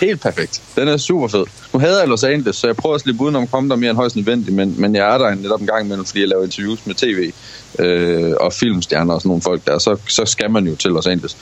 Helt 0.00 0.20
perfekt. 0.20 0.62
Den 0.76 0.88
er 0.88 0.96
super 0.96 1.28
fed. 1.28 1.44
Nu 1.72 1.78
havde 1.78 2.00
jeg 2.00 2.08
Los 2.08 2.24
Angeles, 2.24 2.56
så 2.56 2.66
jeg 2.66 2.76
prøver 2.76 2.94
at 2.94 3.00
slippe 3.00 3.24
udenom 3.24 3.42
at 3.42 3.50
komme 3.50 3.70
der 3.70 3.76
mere 3.76 3.90
end 3.90 3.96
højst 3.96 4.16
nødvendigt, 4.16 4.56
men, 4.56 4.74
men 4.78 4.94
jeg 4.94 5.14
er 5.14 5.18
der 5.18 5.34
netop 5.34 5.60
en 5.60 5.66
gang 5.66 5.84
imellem, 5.84 6.04
fordi 6.04 6.20
jeg 6.20 6.28
laver 6.28 6.44
interviews 6.44 6.78
med 6.86 6.94
tv 6.94 7.32
øh, 7.78 8.32
og 8.40 8.52
filmstjerner 8.52 9.14
og 9.14 9.20
sådan 9.20 9.28
nogle 9.28 9.42
folk 9.42 9.66
der, 9.66 9.78
så, 9.78 9.96
så 10.08 10.24
skal 10.24 10.50
man 10.50 10.66
jo 10.66 10.76
til 10.76 10.90
Los 10.90 11.06
Angeles. 11.06 11.36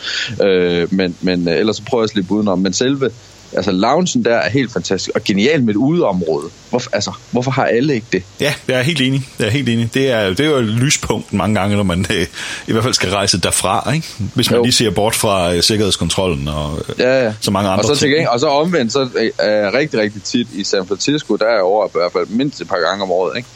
Øh, 0.44 0.94
men, 0.94 1.16
men 1.20 1.48
øh, 1.48 1.56
ellers 1.56 1.76
så 1.76 1.82
prøver 1.82 2.02
jeg 2.02 2.04
at 2.04 2.10
slippe 2.10 2.32
udenom. 2.32 2.58
Men 2.58 2.72
selve 2.72 3.10
Altså, 3.56 3.72
loungen 3.72 4.24
der 4.24 4.36
er 4.36 4.50
helt 4.50 4.72
fantastisk, 4.72 5.10
og 5.14 5.24
genial 5.24 5.62
med 5.62 5.74
et 5.74 5.76
udeområde. 5.76 6.48
Hvorfor, 6.70 6.90
altså, 6.92 7.12
hvorfor 7.30 7.50
har 7.50 7.64
alle 7.64 7.94
ikke 7.94 8.06
det? 8.12 8.22
Ja, 8.40 8.54
jeg 8.68 8.78
er 8.78 8.82
helt 8.82 9.00
enig. 9.00 9.28
Jeg 9.38 9.46
er 9.46 9.50
helt 9.50 9.68
enig. 9.68 9.94
Det 9.94 10.10
er, 10.10 10.28
det 10.28 10.40
er 10.40 10.44
jo 10.50 10.56
et 10.56 10.64
lyspunkt 10.64 11.32
mange 11.32 11.60
gange, 11.60 11.76
når 11.76 11.82
man 11.82 12.06
øh, 12.10 12.26
i 12.66 12.72
hvert 12.72 12.84
fald 12.84 12.94
skal 12.94 13.10
rejse 13.10 13.40
derfra, 13.40 13.92
ikke? 13.94 14.06
Hvis 14.34 14.50
man 14.50 14.58
jo. 14.58 14.62
lige 14.62 14.72
ser 14.72 14.90
bort 14.90 15.14
fra 15.14 15.54
øh, 15.54 15.62
sikkerhedskontrollen 15.62 16.48
og 16.48 16.78
øh, 16.88 16.94
ja, 16.98 17.24
ja. 17.24 17.34
så 17.40 17.50
mange 17.50 17.70
andre 17.70 17.90
og 17.90 17.96
så, 17.96 18.00
ting. 18.00 18.28
og 18.28 18.40
så 18.40 18.46
omvendt, 18.46 18.92
så 18.92 19.08
er 19.38 19.50
jeg 19.50 19.72
rigtig, 19.72 20.00
rigtig 20.00 20.22
tit 20.22 20.48
i 20.52 20.64
San 20.64 20.86
Francisco, 20.86 21.36
der 21.36 21.44
er 21.44 21.52
jeg 21.52 21.62
over 21.62 21.86
i 21.86 21.90
hvert 21.92 22.12
fald 22.12 22.26
mindst 22.26 22.60
et 22.60 22.68
par 22.68 22.78
gange 22.88 23.02
om 23.02 23.10
året, 23.10 23.36
ikke? 23.36 23.48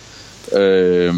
Øh, 0.64 1.14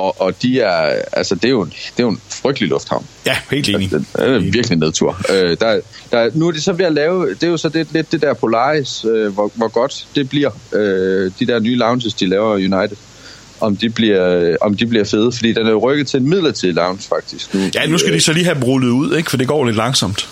og, 0.00 0.20
og 0.20 0.42
de 0.42 0.60
er, 0.60 1.02
altså, 1.12 1.34
det 1.34 1.44
er, 1.44 1.48
jo 1.48 1.62
en, 1.62 1.68
det 1.68 1.98
er 1.98 2.02
jo 2.02 2.08
en 2.08 2.20
frygtelig 2.28 2.68
lufthavn. 2.68 3.06
Ja, 3.26 3.36
helt 3.50 3.68
enig. 3.68 3.90
Det 3.90 4.04
er 4.14 4.38
virkelig 4.38 4.78
nedtur. 4.78 5.20
Øh, 5.30 5.56
der, 5.60 5.80
der, 6.10 6.30
nu 6.34 6.48
er 6.48 6.52
det 6.52 6.62
så 6.62 6.72
ved 6.72 6.86
at 6.86 6.92
lave, 6.92 7.30
det 7.30 7.42
er 7.42 7.48
jo 7.48 7.56
så 7.56 7.68
det, 7.68 7.86
lidt 7.92 8.12
det 8.12 8.22
der 8.22 8.34
Polaris, 8.34 9.04
øh, 9.04 9.32
hvor, 9.32 9.52
hvor 9.54 9.68
godt 9.68 10.06
det 10.14 10.28
bliver. 10.28 10.50
Øh, 10.72 11.30
de 11.40 11.46
der 11.46 11.58
nye 11.58 11.76
lounges, 11.76 12.14
de 12.14 12.26
laver 12.26 12.54
United 12.54 12.96
om 13.60 13.76
de 13.76 13.90
bliver, 13.90 14.56
om 14.60 14.76
de 14.76 14.86
bliver 14.86 15.04
fede, 15.04 15.32
fordi 15.32 15.52
den 15.52 15.66
er 15.66 15.70
jo 15.70 15.78
rykket 15.78 16.06
til 16.06 16.20
en 16.20 16.28
midlertidig 16.28 16.74
lounge 16.74 17.02
faktisk. 17.08 17.54
Nu, 17.54 17.60
ja, 17.74 17.86
nu 17.86 17.98
skal 17.98 18.12
de 18.12 18.20
så 18.20 18.32
lige 18.32 18.44
have 18.44 18.64
rullet 18.64 18.88
ud, 18.88 19.16
ikke? 19.16 19.30
for 19.30 19.36
det 19.36 19.48
går 19.48 19.64
lidt 19.64 19.76
langsomt. 19.76 20.28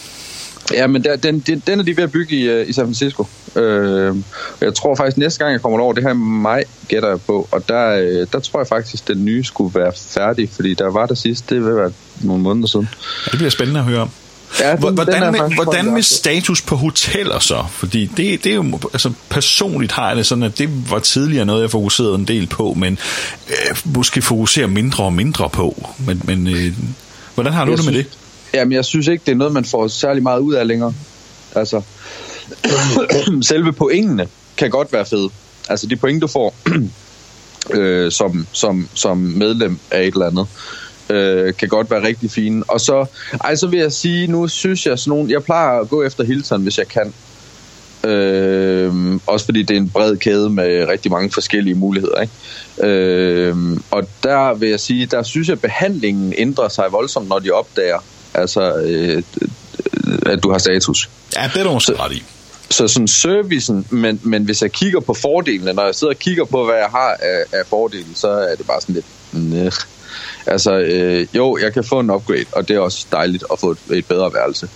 Ja, 0.73 0.87
men 0.87 1.05
der, 1.05 1.17
den, 1.17 1.41
den, 1.41 1.63
den 1.67 1.79
er 1.79 1.85
de 1.85 1.97
ved 1.97 2.05
at 2.05 2.13
bygge 2.13 2.37
i, 2.37 2.49
øh, 2.49 2.69
i 2.69 2.73
San 2.73 2.85
Francisco. 2.85 3.27
Øh, 3.57 4.17
jeg 4.61 4.75
tror 4.75 4.95
faktisk, 4.95 5.17
næste 5.17 5.39
gang 5.39 5.53
jeg 5.53 5.63
kommer 5.63 5.81
over, 5.81 5.93
det 5.93 6.03
her 6.03 6.13
maj, 6.13 6.65
gætter 6.89 7.09
jeg 7.09 7.21
på, 7.21 7.49
og 7.51 7.69
der, 7.69 7.89
øh, 7.89 8.27
der 8.33 8.41
tror 8.41 8.61
jeg 8.61 8.67
faktisk, 8.67 9.09
den 9.09 9.25
nye 9.25 9.45
skulle 9.45 9.81
være 9.81 9.93
færdig, 9.97 10.51
fordi 10.55 10.75
der 10.75 10.91
var 10.91 11.07
der 11.07 11.15
sidst, 11.15 11.51
det 11.51 11.65
vil 11.65 11.77
være 11.77 11.93
nogle 12.21 12.43
måneder 12.43 12.69
siden. 12.69 12.89
Ja, 13.27 13.31
det 13.31 13.39
bliver 13.39 13.51
spændende 13.51 13.81
at 13.81 13.87
høre 13.87 14.01
om. 14.01 14.11
Ja, 14.61 14.73
den, 14.73 14.95
hvordan, 14.95 15.23
den 15.23 15.33
med, 15.33 15.55
hvordan 15.55 15.93
med 15.93 16.03
status 16.03 16.63
på 16.63 16.77
hoteller 16.77 17.39
så? 17.39 17.65
Fordi 17.71 18.07
det, 18.07 18.45
det 18.45 18.53
er 18.53 18.55
jo, 18.55 18.79
altså 18.93 19.13
personligt 19.29 19.93
har 19.93 20.09
jeg 20.09 20.17
det 20.17 20.27
sådan, 20.27 20.45
at 20.45 20.59
det 20.59 20.91
var 20.91 20.99
tidligere 20.99 21.45
noget, 21.45 21.63
jeg 21.63 21.71
fokuserede 21.71 22.15
en 22.15 22.25
del 22.25 22.47
på, 22.47 22.75
men 22.77 22.99
øh, 23.49 23.77
måske 23.85 24.23
fokusere 24.23 24.69
mindre 24.69 25.05
og 25.05 25.13
mindre 25.13 25.51
på. 25.51 25.91
Men, 26.07 26.23
men 26.25 26.47
øh, 26.47 26.73
hvordan 27.35 27.53
har 27.53 27.65
du 27.65 27.71
jeg 27.71 27.79
det 27.79 27.87
med 27.87 27.93
synes, 27.93 28.07
det? 28.07 28.19
Jamen, 28.55 28.73
jeg 28.73 28.85
synes 28.85 29.07
ikke, 29.07 29.23
det 29.27 29.33
er 29.33 29.37
noget, 29.37 29.53
man 29.53 29.65
får 29.65 29.89
særlig 29.89 30.23
meget 30.23 30.41
ud 30.41 30.55
af 30.55 30.67
længere. 30.67 30.95
Altså, 31.55 31.83
selve 33.49 33.73
pointene 33.73 34.29
kan 34.57 34.71
godt 34.71 34.93
være 34.93 35.07
fede. 35.07 35.31
Altså, 35.69 35.87
de 35.87 35.97
point, 35.97 36.23
du 36.23 36.27
får 36.27 36.55
øh, 37.79 38.13
som, 38.13 38.47
som, 38.53 38.89
som 38.95 39.17
medlem 39.17 39.79
af 39.91 40.01
et 40.01 40.07
eller 40.07 40.27
andet, 40.27 40.47
øh, 41.11 41.55
kan 41.55 41.69
godt 41.69 41.91
være 41.91 42.03
rigtig 42.03 42.31
fine. 42.31 42.65
Og 42.69 42.81
så, 42.81 43.07
ej, 43.45 43.55
så 43.55 43.67
vil 43.67 43.79
jeg 43.79 43.93
sige, 43.93 44.27
nu 44.27 44.49
synes 44.49 44.87
jeg 44.87 44.99
sådan 44.99 45.11
nogle, 45.11 45.33
jeg 45.33 45.43
plejer 45.43 45.81
at 45.81 45.89
gå 45.89 46.03
efter 46.03 46.25
Hilton, 46.25 46.63
hvis 46.63 46.79
jeg 46.79 46.89
kan. 46.89 47.13
Øh, 48.11 49.21
også 49.27 49.45
fordi 49.45 49.63
det 49.63 49.77
er 49.77 49.81
en 49.81 49.91
bred 49.91 50.17
kæde 50.17 50.51
med 50.51 50.89
rigtig 50.89 51.11
mange 51.11 51.31
forskellige 51.31 51.75
muligheder. 51.75 52.21
Ikke? 52.21 52.33
Øh, 52.83 53.57
og 53.91 54.09
der 54.23 54.55
vil 54.55 54.69
jeg 54.69 54.81
sige, 54.81 55.07
der 55.07 55.23
synes 55.23 55.49
jeg, 55.49 55.53
at 55.53 55.61
behandlingen 55.61 56.35
ændrer 56.39 56.69
sig 56.69 56.85
voldsomt, 56.91 57.29
når 57.29 57.39
de 57.39 57.51
opdager, 57.51 57.99
altså, 58.35 58.77
øh, 58.77 59.23
at 60.27 60.43
du 60.43 60.51
har 60.51 60.59
status. 60.59 61.09
Ja, 61.37 61.51
det 61.55 61.61
er 61.61 61.65
du 61.65 61.73
måske 61.73 61.97
ret 62.01 62.13
i. 62.13 62.23
Så 62.71 62.89
sådan 62.89 63.09
servicen, 63.09 63.87
men, 63.91 64.21
men 64.23 64.45
hvis 64.45 64.63
jeg 64.63 64.73
kigger 64.73 65.01
på 65.01 65.15
fordelene, 65.15 65.73
når 65.73 65.85
jeg 65.85 65.95
sidder 65.95 66.13
og 66.13 66.19
kigger 66.19 66.45
på, 66.45 66.65
hvad 66.65 66.75
jeg 66.75 66.89
har 66.91 67.17
af, 67.21 67.59
af 67.59 67.67
fordele, 67.67 68.07
så 68.15 68.29
er 68.29 68.55
det 68.55 68.67
bare 68.67 68.81
sådan 68.81 68.95
lidt... 68.95 69.07
Næh. 69.33 69.73
Altså, 70.47 70.79
øh, 70.79 71.27
jo, 71.35 71.59
jeg 71.63 71.75
kan 71.75 71.85
få 71.85 72.01
en 72.01 72.11
upgrade, 72.11 72.45
og 72.53 72.69
det 72.69 72.77
er 72.77 72.81
også 72.81 73.07
dejligt 73.13 73.45
at 73.53 73.61
få 73.61 73.71
et, 73.71 73.79
et 73.91 74.07
bedre 74.07 74.35
værelse. 74.35 74.69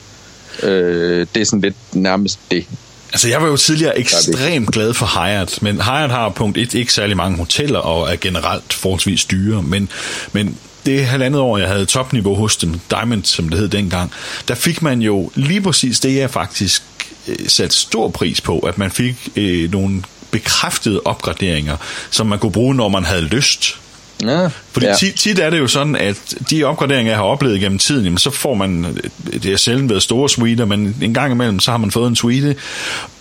Øh, 0.62 1.26
det 1.34 1.40
er 1.40 1.44
sådan 1.44 1.60
lidt 1.60 1.76
nærmest 1.92 2.38
det. 2.50 2.66
Altså, 3.12 3.28
jeg 3.28 3.42
var 3.42 3.48
jo 3.48 3.56
tidligere 3.56 3.98
ekstremt 3.98 4.72
glad 4.72 4.94
for 4.94 5.06
Hyatt, 5.06 5.62
men 5.62 5.80
Hyatt 5.80 6.12
har 6.12 6.28
punkt 6.28 6.58
et 6.58 6.74
ikke 6.74 6.92
særlig 6.92 7.16
mange 7.16 7.38
hoteller 7.38 7.78
og 7.78 8.12
er 8.12 8.16
generelt 8.16 8.72
forholdsvis 8.72 9.24
dyre, 9.24 9.62
men, 9.62 9.88
men 10.32 10.58
det 10.86 11.06
halvandet 11.06 11.40
år, 11.40 11.58
jeg 11.58 11.68
havde 11.68 11.86
topniveau 11.86 12.34
hos 12.34 12.56
dem, 12.56 12.80
Diamond, 12.90 13.24
som 13.24 13.48
det 13.48 13.58
hed 13.58 13.68
dengang, 13.68 14.12
der 14.48 14.54
fik 14.54 14.82
man 14.82 15.02
jo 15.02 15.30
lige 15.34 15.60
præcis 15.60 16.00
det, 16.00 16.16
jeg 16.16 16.30
faktisk 16.30 16.82
øh, 17.28 17.36
satte 17.48 17.76
stor 17.76 18.08
pris 18.08 18.40
på, 18.40 18.58
at 18.58 18.78
man 18.78 18.90
fik 18.90 19.28
øh, 19.36 19.72
nogle 19.72 20.02
bekræftede 20.30 21.00
opgraderinger, 21.04 21.76
som 22.10 22.26
man 22.26 22.38
kunne 22.38 22.52
bruge, 22.52 22.74
når 22.74 22.88
man 22.88 23.04
havde 23.04 23.22
lyst. 23.22 23.78
Ja, 24.22 24.48
Fordi 24.72 24.86
ja. 24.86 24.94
tit, 24.94 25.14
tit 25.14 25.38
er 25.38 25.50
det 25.50 25.58
jo 25.58 25.66
sådan, 25.66 25.96
at 25.96 26.34
de 26.50 26.64
opgraderinger, 26.64 27.12
jeg 27.12 27.18
har 27.18 27.24
oplevet 27.24 27.60
gennem 27.60 27.78
tiden, 27.78 28.04
jamen, 28.04 28.18
så 28.18 28.30
får 28.30 28.54
man, 28.54 28.96
det 29.42 29.46
er 29.46 29.56
sjældent 29.56 29.90
været 29.90 30.02
store 30.02 30.28
suiter, 30.28 30.64
men 30.64 30.96
en 31.02 31.14
gang 31.14 31.32
imellem, 31.32 31.60
så 31.60 31.70
har 31.70 31.78
man 31.78 31.90
fået 31.90 32.08
en 32.08 32.16
suite, 32.16 32.56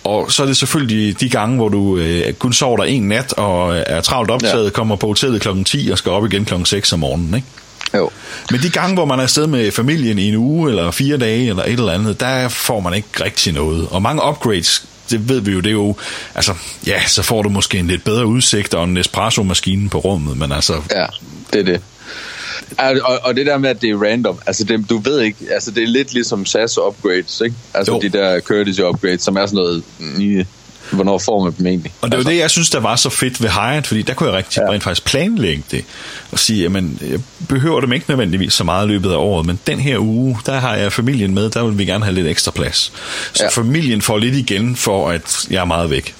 og 0.04 0.32
så 0.32 0.42
er 0.42 0.46
det 0.46 0.56
selvfølgelig 0.56 1.20
de 1.20 1.28
gange, 1.28 1.56
hvor 1.56 1.68
du 1.68 1.96
øh, 1.96 2.32
kun 2.32 2.52
sover 2.52 2.76
der 2.76 2.84
en 2.84 3.08
nat, 3.08 3.32
og 3.32 3.76
er 3.86 4.00
travlt 4.00 4.30
optaget, 4.30 4.64
ja. 4.64 4.70
kommer 4.70 4.96
på 4.96 5.06
hotellet 5.06 5.40
klokken 5.40 5.64
10 5.64 5.88
og 5.92 5.98
skal 5.98 6.12
op 6.12 6.26
igen 6.26 6.44
klokken 6.44 6.66
6 6.66 6.92
om 6.92 6.98
morgenen, 6.98 7.34
ikke? 7.34 7.46
Jo. 7.94 8.10
Men 8.50 8.60
de 8.60 8.70
gange, 8.70 8.94
hvor 8.94 9.04
man 9.04 9.18
er 9.18 9.22
afsted 9.22 9.46
med 9.46 9.70
familien 9.70 10.18
i 10.18 10.28
en 10.28 10.36
uge, 10.36 10.70
eller 10.70 10.90
fire 10.90 11.16
dage, 11.16 11.48
eller 11.48 11.64
et 11.64 11.72
eller 11.72 11.92
andet, 11.92 12.20
der 12.20 12.48
får 12.48 12.80
man 12.80 12.94
ikke 12.94 13.08
rigtig 13.24 13.52
noget. 13.52 13.88
Og 13.90 14.02
mange 14.02 14.22
upgrades 14.28 14.86
det 15.10 15.28
ved 15.28 15.40
vi 15.40 15.52
jo, 15.52 15.60
det 15.60 15.66
er 15.66 15.72
jo, 15.72 15.96
altså, 16.34 16.54
ja, 16.86 17.06
så 17.06 17.22
får 17.22 17.42
du 17.42 17.48
måske 17.48 17.78
en 17.78 17.86
lidt 17.86 18.04
bedre 18.04 18.26
udsigt 18.26 18.74
og 18.74 18.84
en 18.84 18.96
espresso-maskine 18.96 19.88
på 19.88 19.98
rummet, 19.98 20.36
men 20.36 20.52
altså... 20.52 20.82
Ja, 20.90 21.06
det 21.52 21.60
er 21.60 21.64
det. 21.64 21.80
Og, 22.78 23.18
og 23.22 23.36
det 23.36 23.46
der 23.46 23.58
med, 23.58 23.70
at 23.70 23.82
det 23.82 23.90
er 23.90 24.02
random, 24.02 24.38
altså 24.46 24.64
det, 24.64 24.90
du 24.90 24.98
ved 24.98 25.20
ikke, 25.20 25.38
altså 25.50 25.70
det 25.70 25.82
er 25.82 25.86
lidt 25.86 26.12
ligesom 26.12 26.46
SAS 26.46 26.78
upgrades, 26.78 27.40
ikke? 27.40 27.56
Altså 27.74 27.92
jo. 27.92 28.00
de 28.00 28.08
der 28.08 28.40
courtesy 28.40 28.80
upgrades, 28.80 29.22
som 29.22 29.36
er 29.36 29.46
sådan 29.46 29.56
noget 29.56 29.82
hvornår 30.92 31.18
får 31.18 31.44
man 31.44 31.54
dem 31.58 31.66
egentlig? 31.66 31.92
Og 32.00 32.08
det 32.08 32.12
var 32.12 32.18
altså. 32.18 32.30
det, 32.30 32.38
jeg 32.38 32.50
synes, 32.50 32.70
der 32.70 32.80
var 32.80 32.96
så 32.96 33.10
fedt 33.10 33.42
ved 33.42 33.48
Hyatt, 33.48 33.86
fordi 33.86 34.02
der 34.02 34.14
kunne 34.14 34.28
jeg 34.28 34.36
rigtig 34.36 34.62
ja. 34.66 34.72
rent 34.72 34.82
faktisk 34.82 35.04
planlægge 35.04 35.62
det, 35.70 35.84
og 36.30 36.38
sige, 36.38 36.66
at 36.66 36.72
jeg 36.74 37.20
behøver 37.48 37.80
dem 37.80 37.92
ikke 37.92 38.06
nødvendigvis 38.08 38.54
så 38.54 38.64
meget 38.64 38.86
i 38.86 38.88
løbet 38.88 39.10
af 39.10 39.16
året, 39.16 39.46
men 39.46 39.58
den 39.66 39.80
her 39.80 39.98
uge, 39.98 40.38
der 40.46 40.58
har 40.58 40.74
jeg 40.74 40.92
familien 40.92 41.34
med, 41.34 41.50
der 41.50 41.64
vil 41.64 41.78
vi 41.78 41.84
gerne 41.84 42.04
have 42.04 42.14
lidt 42.14 42.26
ekstra 42.26 42.50
plads. 42.50 42.92
Så 43.32 43.44
ja. 43.44 43.48
familien 43.48 44.02
får 44.02 44.18
lidt 44.18 44.34
igen, 44.34 44.76
for 44.76 45.10
at 45.10 45.46
jeg 45.50 45.60
er 45.60 45.64
meget 45.64 45.90
væk. 45.90 46.14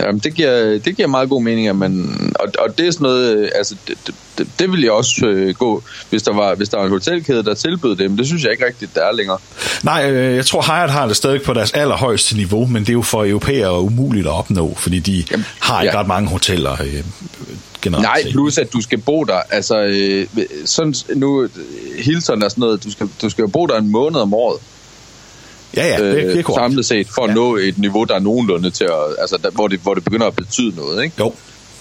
Jamen, 0.00 0.18
det 0.18 0.34
giver, 0.34 0.78
det 0.78 0.96
giver 0.96 1.08
meget 1.08 1.28
god 1.28 1.42
mening, 1.42 1.78
men, 1.78 2.32
og, 2.40 2.48
og 2.58 2.78
det 2.78 2.86
er 2.86 2.90
sådan 2.90 3.04
noget, 3.04 3.50
altså, 3.54 3.74
det, 3.88 3.98
det, 4.06 4.14
det 4.58 4.70
ville 4.70 4.84
jeg 4.84 4.92
også 4.92 5.26
øh, 5.26 5.54
gå, 5.54 5.82
hvis 6.10 6.22
der, 6.22 6.32
var, 6.32 6.54
hvis 6.54 6.68
der 6.68 6.76
var 6.76 6.84
en 6.84 6.90
hotelkæde, 6.90 7.44
der 7.44 7.54
tilbød 7.54 7.96
det, 7.96 8.10
men 8.10 8.18
det 8.18 8.26
synes 8.26 8.42
jeg 8.42 8.52
ikke 8.52 8.66
rigtigt, 8.66 8.94
der 8.94 9.04
er 9.04 9.12
længere. 9.12 9.38
Nej, 9.82 10.10
øh, 10.10 10.36
jeg 10.36 10.46
tror, 10.46 10.62
Hyatt 10.62 10.92
har 10.92 11.06
det 11.06 11.16
stadig 11.16 11.42
på 11.42 11.54
deres 11.54 11.72
allerhøjeste 11.72 12.36
niveau, 12.36 12.66
men 12.66 12.82
det 12.82 12.88
er 12.88 12.92
jo 12.92 13.02
for 13.02 13.24
europæere 13.26 13.80
umuligt 13.80 14.26
at 14.26 14.32
opnå, 14.32 14.74
fordi 14.76 14.98
de 14.98 15.24
Jamen, 15.30 15.46
har 15.60 15.82
ikke 15.82 15.94
ja. 15.94 16.00
ret 16.00 16.08
mange 16.08 16.28
hoteller 16.28 16.72
øh, 16.72 17.04
generelt. 17.82 18.02
Nej, 18.02 18.32
plus 18.32 18.58
at 18.58 18.72
du 18.72 18.80
skal 18.80 18.98
bo 18.98 19.24
der, 19.24 19.40
altså, 19.50 19.78
øh, 19.78 20.26
sådan, 20.64 20.94
nu, 21.14 21.48
Hilton 21.98 22.42
er 22.42 22.48
sådan 22.48 22.60
noget, 22.62 22.84
du 22.84 22.90
skal, 22.90 23.08
du 23.22 23.30
skal 23.30 23.48
bo 23.48 23.66
der 23.66 23.78
en 23.78 23.88
måned 23.88 24.20
om 24.20 24.34
året. 24.34 24.58
Ja, 25.76 25.86
ja, 25.86 26.06
det, 26.06 26.14
det 26.14 26.38
er 26.38 26.42
korrekt. 26.42 26.64
Samlet 26.64 26.86
set, 26.86 27.08
for 27.14 27.22
at 27.22 27.28
ja. 27.28 27.34
nå 27.34 27.56
et 27.56 27.78
niveau, 27.78 28.04
der 28.04 28.14
er 28.14 28.18
nogenlunde 28.18 28.70
til 28.70 28.84
at, 28.84 29.16
altså, 29.18 29.38
der, 29.42 29.50
hvor, 29.50 29.68
det, 29.68 29.80
hvor 29.82 29.94
det 29.94 30.04
begynder 30.04 30.26
at 30.26 30.36
betyde 30.36 30.76
noget, 30.76 31.04
ikke? 31.04 31.14
Jo. 31.18 31.34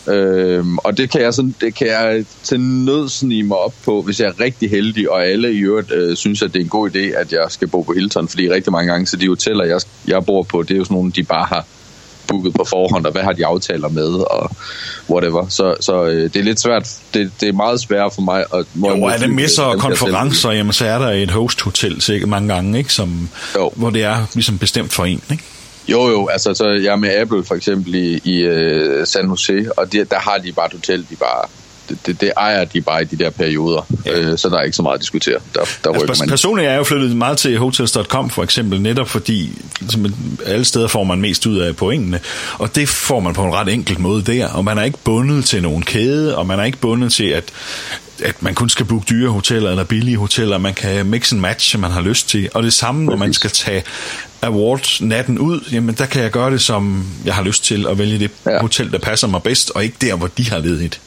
Øhm, 0.08 0.78
og 0.78 0.98
det 0.98 1.12
kan 1.12 1.22
jeg 1.22 1.34
sådan, 1.34 1.56
det 1.62 1.76
kan 1.76 1.88
jeg 1.88 2.26
til 2.44 2.60
nød 2.60 3.10
snige 3.10 3.44
mig 3.44 3.58
op 3.58 3.74
på, 3.86 4.02
hvis 4.02 4.20
jeg 4.20 4.28
er 4.28 4.40
rigtig 4.40 4.70
heldig, 4.70 5.12
og 5.12 5.26
alle 5.26 5.54
i 5.54 5.60
øvrigt 5.60 5.92
øh, 5.92 6.16
synes, 6.16 6.42
at 6.42 6.54
det 6.54 6.60
er 6.60 6.64
en 6.64 6.70
god 6.70 6.90
idé, 6.90 7.00
at 7.00 7.32
jeg 7.32 7.46
skal 7.50 7.68
bo 7.68 7.82
på 7.82 7.94
Hilton, 7.94 8.28
fordi 8.28 8.52
rigtig 8.52 8.72
mange 8.72 8.92
gange, 8.92 9.08
så 9.08 9.18
de 9.18 9.28
hoteller, 9.28 9.66
jeg, 9.66 9.82
jeg 10.08 10.26
bor 10.26 10.44
på, 10.44 10.64
det 10.64 10.72
er 10.72 10.78
jo 10.78 10.84
sådan 10.84 10.96
nogle, 10.96 11.12
de 11.12 11.24
bare 11.24 11.46
har 11.46 11.66
booket 12.28 12.54
på 12.54 12.64
forhånd, 12.64 13.06
og 13.06 13.12
hvad 13.12 13.24
har 13.24 13.32
de 13.32 13.46
aftaler 13.46 13.90
med, 13.90 14.08
og 14.08 14.52
whatever. 15.10 15.48
Så, 15.48 15.76
så 15.80 16.06
øh, 16.06 16.24
det 16.24 16.36
er 16.36 16.44
lidt 16.44 16.60
svært, 16.60 16.98
det, 17.14 17.32
det 17.42 17.50
er 17.50 17.54
meget 17.54 17.80
svært 17.80 18.14
for 18.14 18.22
mig. 18.22 18.46
At, 18.54 18.66
jo, 18.76 19.04
er 19.04 19.18
det 19.18 19.30
messer 19.30 19.64
og 19.64 19.80
konferencer, 19.80 20.52
jamen 20.52 20.74
så 20.74 20.86
er 20.86 20.98
der 20.98 21.10
et 21.10 21.32
host-hotel 21.32 22.02
sikkert 22.02 22.30
mange 22.30 22.54
gange, 22.54 22.78
ikke? 22.78 22.94
Som, 22.94 23.30
jo. 23.56 23.72
hvor 23.76 23.90
det 23.90 24.04
er 24.04 24.26
ligesom 24.34 24.58
bestemt 24.58 24.94
for 24.94 25.06
en, 25.06 25.22
ikke? 25.32 25.44
Jo, 25.92 26.10
jo, 26.10 26.28
altså 26.28 26.54
så 26.54 26.68
jeg 26.68 26.92
er 26.92 26.96
med 26.96 27.16
Apple 27.16 27.44
for 27.46 27.56
eksempel 27.56 27.96
i, 27.96 28.22
i 28.24 28.48
uh, 28.48 29.06
San 29.06 29.28
Jose, 29.28 29.66
og 29.78 29.92
de, 29.92 30.04
der 30.04 30.20
har 30.20 30.38
de 30.38 30.52
bare 30.52 30.66
et 30.66 30.74
hotel, 30.74 31.06
de 31.10 31.16
bare 31.16 31.46
det, 31.90 32.06
det, 32.06 32.22
det 32.22 32.32
ejer 32.38 32.66
de 32.66 32.82
bare 32.82 33.02
i 33.02 33.06
de 33.06 33.16
der 33.16 33.30
perioder, 33.30 33.88
ja. 34.06 34.20
øh, 34.20 34.38
så 34.38 34.50
der 34.50 34.58
er 34.58 34.62
ikke 34.62 34.76
så 34.76 34.82
meget 34.82 34.94
at 34.94 35.02
diskutere. 35.02 35.40
Der, 35.56 35.60
der 35.84 35.92
altså, 35.92 36.24
man. 36.24 36.30
Personligt 36.30 36.68
er 36.68 36.72
jeg 36.72 36.78
jo 36.78 36.84
flyttet 36.84 37.16
meget 37.16 37.38
til 37.38 37.58
hotels.com 37.58 38.30
for 38.30 38.44
eksempel, 38.44 38.82
netop 38.82 39.10
fordi 39.10 39.62
som 39.90 40.14
alle 40.46 40.66
steder 40.66 40.88
får 40.88 41.04
man 41.04 41.22
mest 41.22 41.46
ud 41.46 41.58
af 41.58 41.76
pointene, 41.76 42.20
og 42.58 42.76
det 42.76 42.90
får 42.90 43.20
man 43.20 43.34
på 43.34 43.44
en 43.44 43.54
ret 43.54 43.74
enkel 43.74 44.00
måde 44.00 44.22
der, 44.22 44.48
og 44.48 44.66
man 44.66 44.78
er 44.78 44.84
ikke 44.84 45.00
bundet 45.04 45.46
til 45.46 45.62
nogen 45.62 45.84
kæde, 45.84 46.38
og 46.38 46.46
man 46.46 46.60
er 46.60 46.64
ikke 46.64 46.78
bundet 46.78 47.14
til, 47.14 47.26
at 47.26 47.44
at 48.24 48.44
man 48.44 48.56
kun 48.56 48.70
skal 48.70 48.86
booke 48.86 49.06
dyre 49.10 49.30
hoteller 49.30 49.70
eller 49.70 49.84
billige 49.84 50.18
hoteller, 50.18 50.58
man 50.58 50.74
kan 50.74 51.06
mix 51.06 51.32
and 51.32 51.42
match, 51.42 51.72
som 51.72 51.82
man 51.82 51.92
har 51.92 52.02
lyst 52.02 52.30
til. 52.30 52.50
Og 52.54 52.64
det 52.64 52.74
samme, 52.74 53.06
når 53.06 53.16
man 53.16 53.34
skal 53.34 53.50
tage 53.50 53.84
awards 54.42 55.02
natten 55.02 55.40
ud, 55.40 55.60
jamen 55.72 55.96
der 55.96 56.06
kan 56.06 56.24
jeg 56.24 56.32
gøre 56.32 56.52
det, 56.52 56.62
som 56.62 57.06
jeg 57.26 57.34
har 57.34 57.44
lyst 57.44 57.64
til, 57.64 57.88
at 57.88 57.98
vælge 57.98 58.20
det 58.20 58.32
ja. 58.46 58.62
hotel, 58.62 58.92
der 58.92 59.00
passer 59.00 59.28
mig 59.28 59.44
bedst, 59.44 59.72
og 59.76 59.84
ikke 59.84 59.96
der, 60.02 60.16
hvor 60.16 60.28
de 60.28 60.50
har 60.50 60.60
ledigt. 60.60 61.02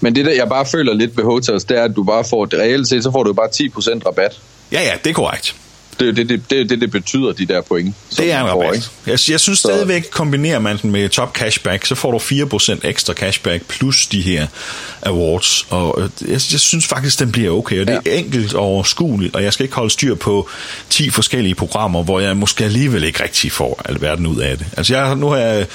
Men 0.00 0.14
det 0.14 0.24
der, 0.24 0.32
jeg 0.32 0.48
bare 0.48 0.66
føler 0.66 0.94
lidt 0.94 1.16
ved 1.16 1.24
hotels, 1.24 1.64
det 1.64 1.78
er, 1.78 1.84
at 1.84 1.96
du 1.96 2.04
bare 2.04 2.24
får, 2.24 2.44
det 2.44 2.58
reelt 2.58 2.88
set, 2.88 3.02
så 3.02 3.10
får 3.12 3.22
du 3.22 3.32
bare 3.32 3.48
10% 3.48 4.06
rabat. 4.06 4.40
Ja, 4.72 4.82
ja, 4.82 4.92
det 5.04 5.10
er 5.10 5.14
korrekt. 5.14 5.56
Det 6.00 6.08
er 6.08 6.12
det, 6.12 6.28
det, 6.28 6.50
det, 6.50 6.70
det, 6.70 6.80
det 6.80 6.90
betyder, 6.90 7.32
de 7.32 7.46
der 7.46 7.60
point. 7.60 7.94
Det 8.16 8.32
er 8.32 8.40
en 8.40 8.48
får, 8.48 8.62
rabat. 8.62 8.74
ikke? 8.76 8.86
Jeg, 9.06 9.18
jeg 9.30 9.40
synes 9.40 9.58
Så- 9.58 9.68
stadigvæk, 9.68 10.04
kombinerer 10.10 10.58
man 10.58 10.78
den 10.82 10.90
med 10.90 11.08
top 11.08 11.36
cashback, 11.36 11.86
så 11.86 11.94
får 11.94 12.10
du 12.10 12.18
4% 12.18 12.78
ekstra 12.88 13.12
cashback 13.14 13.64
plus 13.68 14.06
de 14.06 14.20
her 14.20 14.46
awards. 15.02 15.66
Og 15.70 16.02
øh, 16.02 16.08
jeg, 16.20 16.30
jeg 16.30 16.40
synes 16.60 16.86
faktisk, 16.86 17.18
den 17.18 17.32
bliver 17.32 17.50
okay, 17.50 17.80
og 17.80 17.86
det 17.86 17.94
er 17.94 18.00
ja. 18.06 18.18
enkelt 18.18 18.54
og 18.54 18.62
overskueligt, 18.62 19.36
og 19.36 19.42
jeg 19.42 19.52
skal 19.52 19.64
ikke 19.64 19.76
holde 19.76 19.90
styr 19.90 20.14
på 20.14 20.48
10 20.90 21.10
forskellige 21.10 21.54
programmer, 21.54 22.02
hvor 22.02 22.20
jeg 22.20 22.36
måske 22.36 22.64
alligevel 22.64 23.04
ikke 23.04 23.22
rigtig 23.22 23.52
får 23.52 23.82
alverden 23.84 24.26
ud 24.26 24.36
af 24.40 24.58
det. 24.58 24.66
Altså 24.76 24.96
jeg, 24.96 25.16
nu 25.16 25.28
har 25.28 25.36
jeg 25.36 25.66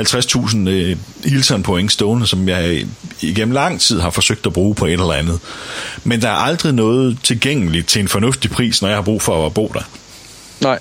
50.000 0.00 0.68
øh, 0.68 0.96
Hilton 1.24 1.62
point 1.62 1.92
stående, 1.92 2.26
som 2.26 2.48
jeg 2.48 2.86
igennem 3.20 3.54
lang 3.54 3.80
tid 3.80 4.00
har 4.00 4.10
forsøgt 4.10 4.46
at 4.46 4.52
bruge 4.52 4.74
på 4.74 4.86
et 4.86 4.92
eller 4.92 5.12
andet. 5.12 5.40
Men 6.04 6.22
der 6.22 6.28
er 6.28 6.32
aldrig 6.34 6.72
noget 6.72 7.18
tilgængeligt 7.22 7.86
til 7.88 8.00
en 8.00 8.08
fornuftig 8.08 8.50
pris, 8.50 8.82
når 8.82 8.88
jeg 8.88 8.96
har 8.96 9.02
brug 9.02 9.22
for 9.22 9.46
at 9.46 9.54
bo 9.54 9.66
der. 9.74 9.82
Nej. 10.60 10.78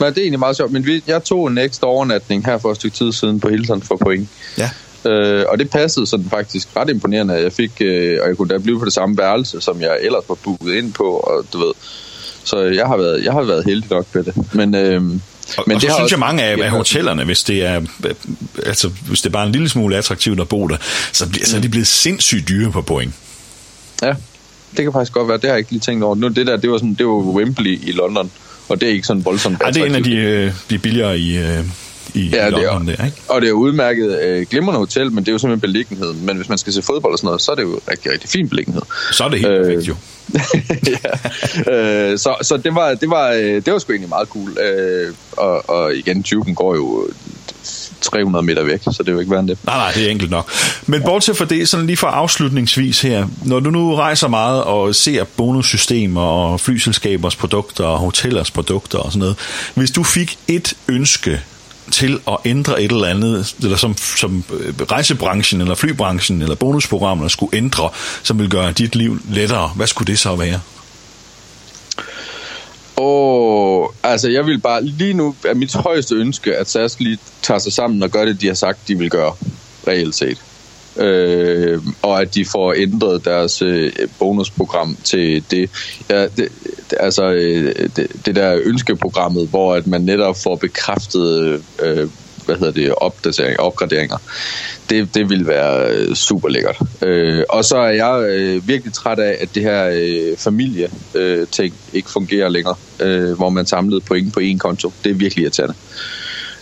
Nej, 0.00 0.08
det 0.08 0.18
er 0.18 0.22
egentlig 0.22 0.38
meget 0.38 0.56
sjovt. 0.56 0.72
Men 0.72 0.86
vi, 0.86 1.02
jeg 1.06 1.24
tog 1.24 1.46
en 1.48 1.58
ekstra 1.58 1.86
overnatning 1.86 2.46
her 2.46 2.58
for 2.58 2.70
et 2.70 2.76
stykke 2.76 2.96
tid 2.96 3.12
siden 3.12 3.40
på 3.40 3.48
Hilton 3.48 3.82
for 3.82 3.96
point. 3.96 4.28
Ja. 4.58 4.70
Øh, 5.10 5.44
og 5.48 5.58
det 5.58 5.70
passede 5.70 6.06
sådan 6.06 6.26
faktisk 6.30 6.68
ret 6.76 6.90
imponerende. 6.90 7.34
Jeg 7.34 7.52
fik, 7.52 7.70
øh, 7.80 8.18
og 8.22 8.28
jeg 8.28 8.36
kunne 8.36 8.48
da 8.48 8.58
blive 8.58 8.78
på 8.78 8.84
det 8.84 8.92
samme 8.92 9.18
værelse, 9.18 9.60
som 9.60 9.80
jeg 9.80 9.98
ellers 10.00 10.22
var 10.28 10.34
booket 10.34 10.74
ind 10.74 10.92
på, 10.92 11.04
og 11.16 11.44
du 11.52 11.58
ved. 11.58 11.72
Så 12.44 12.58
jeg 12.60 12.86
har 12.86 12.96
været, 12.96 13.24
jeg 13.24 13.32
har 13.32 13.42
været 13.42 13.64
heldig 13.64 13.90
nok 13.90 14.06
med 14.14 14.24
det. 14.24 14.54
Men, 14.54 14.74
øh, 14.74 14.80
Og, 14.96 15.00
men 15.00 15.14
men 15.66 15.74
og 15.76 15.80
så 15.80 15.88
har 15.88 15.94
synes 15.94 16.02
også- 16.02 16.14
jeg 16.14 16.18
mange 16.20 16.42
af, 16.42 16.58
af 16.64 16.70
hotellerne, 16.70 17.24
hvis 17.24 17.42
det 17.42 17.64
er 17.64 17.80
øh, 18.04 18.14
altså 18.66 18.88
hvis 18.88 19.20
det 19.20 19.28
er 19.28 19.32
bare 19.32 19.46
en 19.46 19.52
lille 19.52 19.68
smule 19.68 19.96
attraktivt 19.96 20.40
at 20.40 20.48
bo 20.48 20.66
der, 20.68 20.76
så, 21.12 21.28
bliver, 21.28 21.46
så 21.46 21.56
er 21.56 21.60
de 21.60 21.68
blevet 21.68 21.86
sindssygt 21.86 22.48
dyre 22.48 22.70
på 22.72 22.82
point. 22.82 23.12
Ja, 24.02 24.14
det 24.76 24.84
kan 24.84 24.92
faktisk 24.92 25.12
godt 25.12 25.28
være. 25.28 25.36
Det 25.36 25.44
har 25.44 25.50
jeg 25.50 25.58
ikke 25.58 25.70
lige 25.70 25.80
tænkt 25.80 26.04
over. 26.04 26.14
Nu, 26.14 26.28
det 26.28 26.46
der, 26.46 26.56
det 26.56 26.70
var, 26.70 26.76
sådan, 26.78 26.94
det 26.94 27.06
var 27.06 27.12
Wembley 27.12 27.78
i 27.82 27.92
London, 27.92 28.30
og 28.68 28.80
det 28.80 28.88
er 28.88 28.92
ikke 28.92 29.06
sådan 29.06 29.24
voldsomt 29.24 29.62
Ja, 29.64 29.70
det 29.70 29.82
er 29.82 29.86
en 29.86 29.94
af 29.94 30.02
de, 30.02 30.16
øh, 30.16 30.52
de 30.70 30.78
billigere 30.78 31.18
i, 31.18 31.38
øh, 31.38 31.44
i, 32.14 32.28
Ja, 32.28 32.46
i 32.46 32.50
det 32.50 32.58
er- 32.58 32.72
London 32.72 32.86
der, 32.88 33.04
ikke? 33.04 33.16
Og 33.28 33.40
det 33.40 33.48
er 33.48 33.52
udmærket 33.52 34.20
øh, 34.22 34.46
glimrende 34.50 34.78
hotel, 34.78 35.12
men 35.12 35.24
det 35.24 35.28
er 35.28 35.32
jo 35.32 35.38
simpelthen 35.38 35.60
beliggenheden. 35.60 36.26
Men 36.26 36.36
hvis 36.36 36.48
man 36.48 36.58
skal 36.58 36.72
se 36.72 36.82
fodbold 36.82 37.12
og 37.12 37.18
sådan 37.18 37.26
noget, 37.26 37.42
så 37.42 37.50
er 37.52 37.56
det 37.56 37.62
jo 37.62 37.80
rigtig, 37.90 38.12
rigtig 38.12 38.30
fin 38.30 38.48
beliggenhed. 38.48 38.82
Så 39.12 39.24
er 39.24 39.28
det 39.28 39.38
helt 39.38 39.50
Øh, 39.52 39.64
perfekt 39.64 39.88
jo. 39.88 39.94
ja. 41.66 42.10
øh, 42.12 42.18
så 42.18 42.34
så 42.42 42.56
det, 42.56 42.74
var, 42.74 42.94
det, 42.94 43.10
var, 43.10 43.30
øh, 43.32 43.42
det 43.64 43.72
var 43.72 43.78
sgu 43.78 43.92
egentlig 43.92 44.08
meget 44.08 44.28
cool. 44.28 44.58
Øh, 44.58 45.14
og, 45.32 45.70
og 45.70 45.94
igen, 45.96 46.22
tuben 46.22 46.54
går 46.54 46.74
jo 46.74 47.08
300 48.04 48.44
meter 48.44 48.64
væk, 48.64 48.80
så 48.82 49.02
det 49.02 49.08
er 49.08 49.12
jo 49.12 49.18
ikke 49.18 49.30
værre 49.30 49.40
end 49.40 49.48
det. 49.48 49.58
Nej, 49.64 49.76
nej, 49.76 49.92
det 49.92 50.06
er 50.06 50.10
enkelt 50.10 50.30
nok. 50.30 50.50
Men 50.86 51.02
bortset 51.02 51.36
fra 51.36 51.44
det, 51.44 51.68
sådan 51.68 51.86
lige 51.86 51.96
for 51.96 52.06
afslutningsvis 52.06 53.00
her, 53.00 53.26
når 53.44 53.60
du 53.60 53.70
nu 53.70 53.94
rejser 53.94 54.28
meget 54.28 54.64
og 54.64 54.94
ser 54.94 55.24
bonussystemer 55.24 56.20
og 56.20 56.60
flyselskabers 56.60 57.36
produkter 57.36 57.84
og 57.84 57.98
hotellers 57.98 58.50
produkter 58.50 58.98
og 58.98 59.12
sådan 59.12 59.20
noget, 59.20 59.36
hvis 59.74 59.90
du 59.90 60.02
fik 60.02 60.38
et 60.48 60.74
ønske 60.88 61.40
til 61.90 62.20
at 62.28 62.36
ændre 62.44 62.82
et 62.82 62.92
eller 62.92 63.06
andet, 63.06 63.54
eller 63.62 63.76
som, 63.76 63.96
som 63.96 64.44
øh, 64.60 64.74
rejsebranchen 64.90 65.60
eller 65.60 65.74
flybranchen 65.74 66.42
eller 66.42 66.54
bonusprogrammerne 66.54 67.30
skulle 67.30 67.56
ændre, 67.56 67.90
som 68.22 68.38
vil 68.38 68.50
gøre 68.50 68.72
dit 68.72 68.94
liv 68.94 69.20
lettere, 69.30 69.68
hvad 69.76 69.86
skulle 69.86 70.06
det 70.06 70.18
så 70.18 70.36
være? 70.36 70.60
Åh, 72.96 73.88
altså 74.02 74.30
jeg 74.30 74.46
vil 74.46 74.58
bare, 74.58 74.84
lige 74.84 75.14
nu 75.14 75.34
er 75.44 75.54
mit 75.54 75.74
højeste 75.74 76.14
ønske, 76.14 76.56
at 76.56 76.68
SAS 76.68 77.00
lige 77.00 77.18
tager 77.42 77.58
sig 77.58 77.72
sammen 77.72 78.02
og 78.02 78.10
gør 78.10 78.24
det, 78.24 78.40
de 78.40 78.46
har 78.46 78.54
sagt, 78.54 78.88
de 78.88 78.98
vil 78.98 79.10
gøre, 79.10 79.32
reelt 79.88 80.14
set. 80.14 80.38
Øh, 80.96 81.82
og 82.02 82.20
at 82.20 82.34
de 82.34 82.44
får 82.44 82.74
ændret 82.76 83.24
deres 83.24 83.62
øh, 83.62 83.92
bonusprogram 84.18 84.96
til 85.04 85.44
det, 85.50 85.70
ja, 86.10 86.22
det, 86.22 86.36
det 86.90 86.98
altså 87.00 87.24
øh, 87.32 87.88
det, 87.96 88.06
det 88.26 88.36
der 88.36 88.60
ønskeprogrammet, 88.64 89.48
hvor 89.48 89.74
at 89.74 89.86
man 89.86 90.00
netop 90.00 90.36
får 90.42 90.56
bekræftet 90.56 91.62
øh, 91.82 92.08
hvad 92.46 92.56
hedder 92.56 92.72
det, 92.72 92.94
opdateringer, 92.96 93.58
opgraderinger. 93.58 94.16
Det, 94.90 95.14
det 95.14 95.30
vil 95.30 95.46
være 95.46 95.90
øh, 95.90 96.14
super 96.14 96.48
lækkert. 96.48 96.76
Øh, 97.02 97.42
og 97.48 97.64
så 97.64 97.76
er 97.76 97.90
jeg 97.90 98.24
øh, 98.28 98.68
virkelig 98.68 98.92
træt 98.92 99.18
af, 99.18 99.36
at 99.40 99.54
det 99.54 99.62
her 99.62 99.90
øh, 99.92 100.36
familie 100.36 100.88
øh, 101.14 101.46
ikke 101.92 102.10
fungerer 102.10 102.48
længere, 102.48 102.74
øh, 103.00 103.32
hvor 103.32 103.50
man 103.50 103.66
samlede 103.66 104.00
point 104.00 104.32
på 104.32 104.40
én 104.40 104.58
konto. 104.58 104.92
Det 105.04 105.10
er 105.10 105.14
virkelig 105.14 105.42
irriterende. 105.42 105.74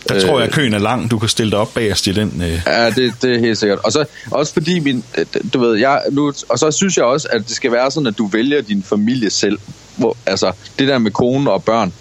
Der 0.09 0.21
tror 0.27 0.39
jeg, 0.39 0.47
at 0.47 0.53
køen 0.53 0.73
er 0.73 0.79
lang. 0.79 1.11
Du 1.11 1.19
kan 1.19 1.29
stille 1.29 1.51
dig 1.51 1.59
op 1.59 1.73
bagerst 1.73 2.07
i 2.07 2.11
den. 2.11 2.41
Øh. 2.41 2.61
Ja, 2.67 2.89
det, 2.89 3.13
det 3.21 3.35
er 3.35 3.39
helt 3.39 3.57
sikkert. 3.57 3.79
Og 3.83 3.91
så 3.91 4.05
også 4.31 4.53
fordi 4.53 4.79
min, 4.79 5.03
øh, 5.17 5.25
du 5.53 5.59
ved, 5.59 5.77
jeg 5.77 6.01
nu, 6.11 6.33
og 6.49 6.59
så 6.59 6.71
synes 6.71 6.97
jeg 6.97 7.05
også, 7.05 7.27
at 7.31 7.47
det 7.47 7.55
skal 7.55 7.71
være 7.71 7.91
sådan, 7.91 8.07
at 8.07 8.17
du 8.17 8.27
vælger 8.27 8.61
din 8.61 8.83
familie 8.83 9.29
selv. 9.29 9.59
Hvor, 9.97 10.17
altså, 10.25 10.51
det 10.79 10.87
der 10.87 10.97
med 10.97 11.11
kone 11.11 11.51
og 11.51 11.63
børn, 11.63 11.93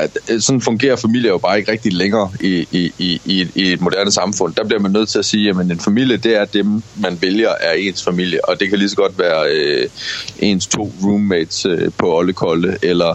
at 0.00 0.18
øh, 0.30 0.40
sådan 0.40 0.60
fungerer 0.60 0.96
familier 0.96 1.30
jo 1.30 1.38
bare 1.38 1.58
ikke 1.58 1.72
rigtig 1.72 1.92
længere 1.92 2.30
i, 2.40 2.66
i, 2.72 2.92
i, 2.98 3.20
i, 3.24 3.40
et- 3.40 3.50
i 3.54 3.72
et 3.72 3.80
moderne 3.80 4.10
samfund. 4.10 4.54
Der 4.54 4.64
bliver 4.64 4.80
man 4.80 4.90
nødt 4.90 5.08
til 5.08 5.18
at 5.18 5.24
sige, 5.24 5.50
at 5.50 5.56
en 5.56 5.80
familie, 5.80 6.16
det 6.16 6.36
er 6.36 6.44
dem, 6.44 6.82
man 6.96 7.18
vælger 7.20 7.50
er 7.60 7.72
ens 7.72 8.04
familie, 8.04 8.44
og 8.48 8.60
det 8.60 8.68
kan 8.68 8.78
lige 8.78 8.88
så 8.88 8.96
godt 8.96 9.18
være 9.18 9.50
øh, 9.52 9.88
ens 10.38 10.66
to 10.66 10.92
roommates 11.04 11.66
øh, 11.66 11.90
på 11.98 12.16
Ollekolde, 12.16 12.76
eller 12.82 13.14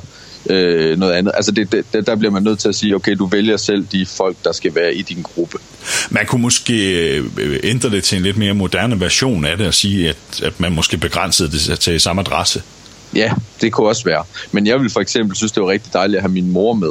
øh, 0.49 0.97
noget 0.99 1.13
andet. 1.13 1.31
Altså 1.35 1.51
det, 1.51 1.71
det, 1.93 2.07
der 2.07 2.15
bliver 2.15 2.31
man 2.31 2.43
nødt 2.43 2.59
til 2.59 2.69
at 2.69 2.75
sige, 2.75 2.95
okay, 2.95 3.15
du 3.15 3.25
vælger 3.25 3.57
selv 3.57 3.85
de 3.91 4.05
folk, 4.05 4.37
der 4.43 4.51
skal 4.51 4.75
være 4.75 4.95
i 4.95 5.01
din 5.01 5.21
gruppe. 5.21 5.57
Man 6.09 6.25
kunne 6.25 6.41
måske 6.41 7.09
øh, 7.37 7.59
ændre 7.63 7.89
det 7.89 8.03
til 8.03 8.17
en 8.17 8.23
lidt 8.23 8.37
mere 8.37 8.53
moderne 8.53 8.99
version 8.99 9.45
af 9.45 9.57
det 9.57 9.67
og 9.67 9.73
sige, 9.73 10.09
at, 10.09 10.17
at 10.43 10.59
man 10.59 10.71
måske 10.71 10.97
begrænsede 10.97 11.51
det 11.51 11.79
til 11.79 11.99
samme 12.01 12.19
adresse. 12.21 12.61
Ja, 13.13 13.33
det 13.61 13.73
kunne 13.73 13.87
også 13.87 14.03
være. 14.03 14.23
Men 14.51 14.67
jeg 14.67 14.79
vil 14.79 14.89
for 14.89 14.99
eksempel 14.99 15.35
synes, 15.35 15.51
det 15.51 15.63
var 15.63 15.69
rigtig 15.69 15.93
dejligt 15.93 16.17
at 16.17 16.23
have 16.23 16.31
min 16.31 16.51
mor 16.51 16.73
med. 16.73 16.89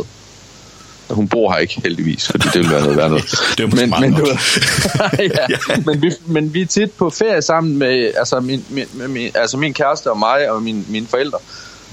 Hun 1.11 1.29
bor 1.29 1.53
her 1.53 1.59
ikke 1.59 1.81
heldigvis, 1.83 2.27
fordi 2.27 2.45
det 2.45 2.55
ville 2.55 2.71
være 2.71 2.83
noget 2.83 2.97
værd 2.97 3.09
noget. 3.09 3.25
Det 3.59 3.71
måske 3.71 3.87
men, 3.87 4.01
men, 4.01 4.15
du, 4.15 4.27
ja, 5.51 5.77
men, 5.87 6.03
vi, 6.03 6.11
men 6.27 6.55
vi 6.55 6.61
er 6.61 6.67
tit 6.67 6.93
på 6.93 7.11
ferie 7.11 7.43
sammen 7.43 7.79
med 7.79 8.11
altså 8.17 8.41
min, 8.41 8.65
min, 8.71 8.87
med 8.93 9.09
min, 9.09 9.31
altså 9.35 9.57
min 9.57 9.75
kæreste 9.75 10.11
og 10.11 10.19
mig 10.19 10.51
og 10.51 10.63
min, 10.63 10.87
mine 10.89 11.07
forældre. 11.07 11.39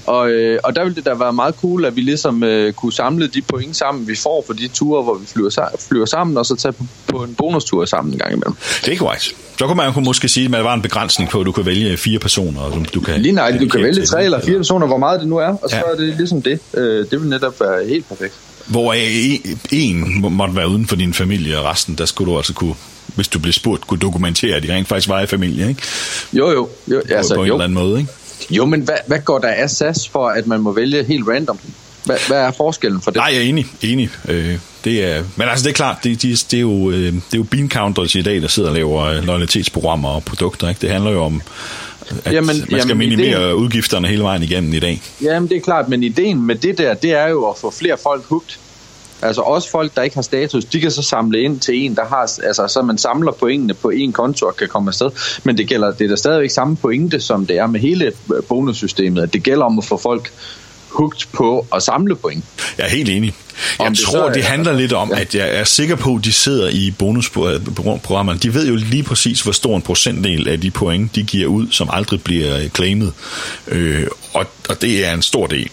Og, 0.06 0.30
øh, 0.30 0.60
og 0.64 0.76
der 0.76 0.84
ville 0.84 0.96
det 0.96 1.04
da 1.04 1.14
være 1.14 1.32
meget 1.32 1.54
cool, 1.60 1.84
at 1.84 1.96
vi 1.96 2.00
ligesom 2.00 2.42
øh, 2.42 2.72
kunne 2.72 2.92
samle 2.92 3.26
de 3.26 3.42
point 3.42 3.76
sammen, 3.76 4.08
vi 4.08 4.16
får 4.16 4.44
på 4.46 4.52
de 4.52 4.68
ture, 4.68 5.02
hvor 5.02 5.14
vi 5.14 5.26
flyver, 5.26 5.68
flyver 5.88 6.06
sammen, 6.06 6.36
og 6.36 6.46
så 6.46 6.56
tage 6.56 6.72
på, 6.72 6.84
på 7.06 7.24
en 7.24 7.34
bonustur 7.34 7.84
sammen 7.84 8.12
en 8.14 8.18
gang 8.18 8.32
imellem. 8.32 8.54
Det 8.84 8.92
er 8.92 8.96
korrekt. 8.96 9.34
Så 9.58 9.66
kunne 9.66 9.76
man 9.76 9.92
kunne 9.92 10.04
måske 10.04 10.28
sige, 10.28 10.46
at 10.46 10.52
der 10.52 10.60
var 10.62 10.74
en 10.74 10.82
begrænsning 10.82 11.30
på, 11.30 11.40
at 11.40 11.46
du 11.46 11.52
kan 11.52 11.66
vælge 11.66 11.96
fire 11.96 12.18
personer. 12.18 12.70
Som 12.72 12.84
du 12.84 13.00
kan 13.00 13.20
Lige 13.20 13.32
nej, 13.32 13.58
du 13.60 13.68
kan 13.68 13.82
vælge 13.82 14.06
tre 14.06 14.24
eller 14.24 14.40
fire 14.40 14.56
personer, 14.56 14.86
hvor 14.86 14.96
meget 14.98 15.20
det 15.20 15.28
nu 15.28 15.36
er, 15.36 15.46
og 15.62 15.70
så 15.70 15.76
Ja. 15.76 15.82
er 15.92 15.96
det 15.96 16.16
ligesom 16.16 16.42
det. 16.42 16.58
Øh, 16.74 17.06
det 17.10 17.20
vil 17.20 17.28
netop 17.30 17.60
være 17.60 17.88
helt 17.88 18.08
perfekt. 18.08 18.34
Hvor 18.66 18.92
en, 18.92 19.40
en 19.70 20.20
må- 20.20 20.28
måtte 20.28 20.56
være 20.56 20.68
uden 20.68 20.86
for 20.86 20.96
din 20.96 21.14
familie, 21.14 21.58
og 21.58 21.64
resten, 21.64 21.94
der 21.98 22.04
skulle 22.04 22.32
du 22.32 22.36
altså 22.36 22.52
kunne, 22.54 22.74
hvis 23.14 23.28
du 23.28 23.38
blev 23.38 23.52
spurgt, 23.52 23.86
kunne 23.86 24.00
dokumentere, 24.00 24.56
at 24.56 24.62
de 24.62 24.74
rent 24.74 24.88
faktisk 24.88 25.08
var 25.08 25.20
i 25.20 25.26
familie, 25.26 25.68
ikke? 25.68 25.82
Jo, 26.32 26.50
jo. 26.50 26.68
jo 26.88 27.02
På, 27.08 27.14
altså, 27.14 27.34
på 27.34 27.40
en 27.42 27.48
jo. 27.48 27.54
eller 27.54 27.64
anden 27.64 27.78
måde, 27.78 27.98
ikke? 28.00 28.12
Jo, 28.50 28.64
men 28.66 28.80
hvad, 28.80 28.96
hvad 29.06 29.18
går 29.18 29.38
der 29.38 29.48
af 29.48 29.70
SAS 29.70 30.08
for, 30.08 30.28
at 30.28 30.46
man 30.46 30.60
må 30.60 30.72
vælge 30.72 31.04
helt 31.04 31.28
random? 31.28 31.58
Hvad, 32.04 32.16
hvad 32.28 32.38
er 32.38 32.50
forskellen 32.52 33.00
for 33.00 33.10
det? 33.10 33.16
Nej, 33.16 33.30
jeg 33.32 33.36
er 33.36 33.42
enig. 33.42 33.66
enig. 33.82 34.10
Øh, 34.28 34.58
det 34.84 35.04
er, 35.04 35.22
men 35.36 35.48
altså, 35.48 35.64
det 35.64 35.70
er 35.70 35.74
klart, 35.74 35.96
det, 36.04 36.22
det, 36.22 36.46
det, 36.50 36.56
er 36.56 36.60
jo, 36.60 36.90
øh, 36.90 36.96
det 37.12 37.16
er 37.32 37.38
jo 37.38 37.42
bean 37.42 37.70
counters 37.70 38.14
i 38.14 38.22
dag, 38.22 38.42
der 38.42 38.48
sidder 38.48 38.68
og 38.68 38.74
laver 38.74 39.04
øh, 39.04 39.24
loyalitetsprogrammer 39.24 40.08
og 40.08 40.24
produkter. 40.24 40.68
Ikke? 40.68 40.80
Det 40.80 40.90
handler 40.90 41.10
jo 41.10 41.22
om, 41.24 41.42
at 42.24 42.32
Jamen, 42.32 42.46
man 42.46 42.56
skal 42.56 42.76
jamen, 42.78 42.98
minimere 42.98 43.50
ideen- 43.50 43.54
udgifterne 43.54 44.08
hele 44.08 44.22
vejen 44.22 44.42
igennem 44.42 44.72
i 44.72 44.78
dag. 44.78 45.00
Jamen, 45.22 45.48
det 45.48 45.56
er 45.56 45.60
klart, 45.60 45.88
men 45.88 46.02
ideen 46.02 46.46
med 46.46 46.54
det 46.54 46.78
der, 46.78 46.94
det 46.94 47.12
er 47.12 47.28
jo 47.28 47.44
at 47.50 47.58
få 47.58 47.70
flere 47.70 47.96
folk 48.02 48.24
hugt. 48.24 48.58
Altså 49.24 49.40
også 49.42 49.70
folk, 49.70 49.96
der 49.96 50.02
ikke 50.02 50.16
har 50.16 50.22
status, 50.22 50.64
de 50.64 50.80
kan 50.80 50.90
så 50.90 51.02
samle 51.02 51.40
ind 51.40 51.60
til 51.60 51.74
en, 51.84 51.96
der 51.96 52.04
har, 52.04 52.30
altså 52.42 52.68
så 52.68 52.82
man 52.82 52.98
samler 52.98 53.32
pointene 53.32 53.74
på 53.74 53.90
en 53.90 54.12
konto 54.12 54.46
og 54.46 54.56
kan 54.56 54.68
komme 54.68 54.90
afsted. 54.90 55.10
Men 55.44 55.58
det 55.58 55.68
gælder, 55.68 55.92
det 55.92 56.04
er 56.04 56.08
da 56.08 56.16
stadigvæk 56.16 56.50
samme 56.50 56.76
pointe, 56.76 57.20
som 57.20 57.46
det 57.46 57.58
er 57.58 57.66
med 57.66 57.80
hele 57.80 58.04
øh, 58.06 58.42
bonussystemet. 58.48 59.22
At 59.22 59.32
det 59.32 59.42
gælder 59.42 59.64
om 59.64 59.78
at 59.78 59.84
få 59.84 59.96
folk 59.96 60.32
hugt 60.92 61.28
på 61.32 61.66
at 61.74 61.82
samle 61.82 62.16
point. 62.16 62.44
Jeg 62.78 62.86
er 62.86 62.90
helt 62.90 63.08
enig. 63.08 63.34
Om 63.78 63.84
Jeg 63.84 63.90
det 63.90 63.98
så 63.98 64.04
tror, 64.06 64.28
er- 64.28 64.32
det 64.32 64.44
handler 64.44 64.72
lidt 64.72 64.92
om, 64.92 65.10
Ja. 65.14 65.20
at 65.20 65.34
jeg 65.34 65.48
er 65.56 65.64
sikker 65.64 65.96
på, 65.96 66.14
at 66.14 66.24
de 66.24 66.32
sidder 66.32 66.68
i 66.68 66.90
bonusprogrammerne. 66.98 68.38
De 68.38 68.54
ved 68.54 68.66
jo 68.68 68.74
lige 68.76 69.02
præcis, 69.02 69.40
hvor 69.40 69.52
stor 69.52 69.76
en 69.76 69.82
procentdel 69.82 70.48
af 70.48 70.60
de 70.60 70.70
point, 70.70 71.14
de 71.14 71.22
giver 71.22 71.46
ud, 71.48 71.66
som 71.70 71.88
aldrig 71.92 72.22
bliver 72.22 72.58
øh, 72.58 72.68
claimet. 72.68 73.12
Øh, 73.68 74.06
og, 74.34 74.46
og 74.68 74.82
det 74.82 75.06
er 75.06 75.14
en 75.14 75.22
stor 75.22 75.46
del. 75.46 75.68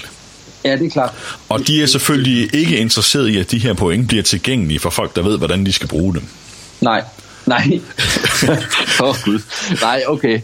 Ja, 0.66 0.76
det 0.76 0.86
er 0.86 0.90
klart. 0.90 1.12
Og 1.50 1.68
de 1.68 1.82
er 1.84 1.86
selvfølgelig 1.86 2.56
ikke 2.56 2.78
interesseret 2.78 3.28
i, 3.30 3.38
at 3.38 3.52
de 3.52 3.58
her 3.60 3.74
point 3.74 4.08
bliver 4.08 4.24
tilgængelige 4.24 4.80
for 4.80 4.90
folk, 4.90 5.16
der 5.16 5.22
ved, 5.22 5.38
hvordan 5.38 5.66
de 5.66 5.74
skal 5.74 5.88
bruge 5.88 6.14
dem. 6.14 6.24
Nej. 6.82 7.04
Nej. 7.46 7.68
Åh, 9.02 9.08
oh, 9.10 9.16
Gud. 9.26 9.40
Nej, 9.82 10.04
okay. 10.08 10.40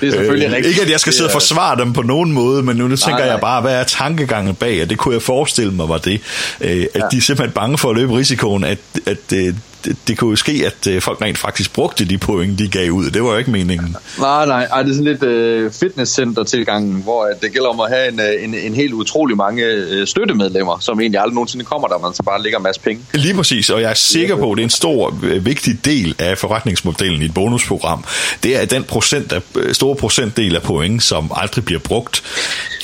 Det 0.00 0.08
er 0.08 0.12
selvfølgelig 0.12 0.46
Øh, 0.46 0.52
rigtigt. 0.52 0.70
ikke 0.70 0.82
at 0.82 0.90
jeg 0.90 1.00
skal 1.00 1.12
sidde 1.12 1.28
og 1.28 1.32
forsvare 1.32 1.76
dem 1.80 1.92
på 1.92 2.02
nogen 2.02 2.32
måde, 2.32 2.62
men 2.62 2.76
nu 2.76 2.88
tænker 2.88 3.10
Nej, 3.10 3.18
jeg 3.20 3.28
nej. 3.34 3.40
bare, 3.40 3.60
hvad 3.60 3.74
er 3.74 3.84
tankegangen 3.84 4.54
bag, 4.54 4.82
og 4.82 4.90
det 4.90 4.98
kunne 4.98 5.14
jeg 5.14 5.22
forestille 5.22 5.72
mig 5.72 5.88
var 5.88 5.98
det, 5.98 6.20
øh, 6.60 6.70
at 6.70 7.00
Ja. 7.00 7.00
de 7.10 7.16
er 7.16 7.20
simpelthen 7.20 7.50
bange 7.54 7.78
for 7.78 7.90
at 7.90 7.96
løbe 7.96 8.16
risikoen, 8.16 8.64
at, 8.64 8.78
at 9.06 9.32
øh, 9.34 9.54
det, 9.84 9.96
det 10.08 10.18
kunne 10.18 10.30
jo 10.30 10.36
ske, 10.36 10.62
at 10.66 10.86
øh, 10.86 11.02
folk 11.02 11.22
rent 11.22 11.38
faktisk 11.38 11.72
brugte 11.72 12.04
de 12.04 12.18
point, 12.18 12.58
de 12.58 12.68
gav 12.68 12.90
ud. 12.90 13.10
Det 13.10 13.22
var 13.22 13.30
jo 13.30 13.36
ikke 13.36 13.50
meningen. 13.50 13.96
Nej, 14.18 14.46
nej, 14.46 14.64
ej, 14.64 14.82
det 14.82 14.90
er 14.90 14.94
sådan 14.94 15.04
lidt 15.04 15.22
øh, 15.22 15.72
fitnesscenter-tilgangen, 15.72 17.02
hvor 17.02 17.24
at 17.24 17.42
det 17.42 17.52
gælder 17.52 17.68
om 17.68 17.80
at 17.80 17.90
have 17.90 18.08
en, 18.08 18.20
øh, 18.20 18.44
en, 18.44 18.54
en 18.54 18.74
helt 18.74 18.92
utrolig 18.92 19.36
mange 19.36 19.64
øh, 19.64 20.06
støttemedlemmer, 20.06 20.78
som 20.80 21.00
egentlig 21.00 21.20
aldrig 21.20 21.34
nogensinde 21.34 21.64
kommer 21.64 21.88
der, 21.88 21.98
man 21.98 22.14
så 22.14 22.22
bare 22.22 22.42
ligger 22.42 22.58
en 22.58 22.62
masse 22.62 22.80
penge. 22.80 23.02
Lige 23.14 23.34
præcis, 23.34 23.70
og 23.70 23.80
jeg 23.80 23.90
er 23.90 23.94
sikker 23.94 24.36
på, 24.36 24.52
at 24.52 24.56
det 24.56 24.62
er 24.62 24.66
en 24.66 24.70
stor, 24.70 25.18
øh, 25.22 25.46
vigtig 25.46 25.84
del 25.84 26.14
af 26.18 26.38
forretningsmodellen 26.38 27.22
i 27.22 27.24
et 27.24 27.34
bonusprogram. 27.34 28.04
Det 28.42 28.62
er 28.62 28.64
den 28.64 28.84
procent 28.84 29.32
af, 29.32 29.42
store 29.72 29.96
procentdel 29.96 30.56
af 30.56 30.62
point, 30.62 31.02
som 31.02 31.32
aldrig 31.36 31.64
bliver 31.64 31.80
brugt. 31.80 32.22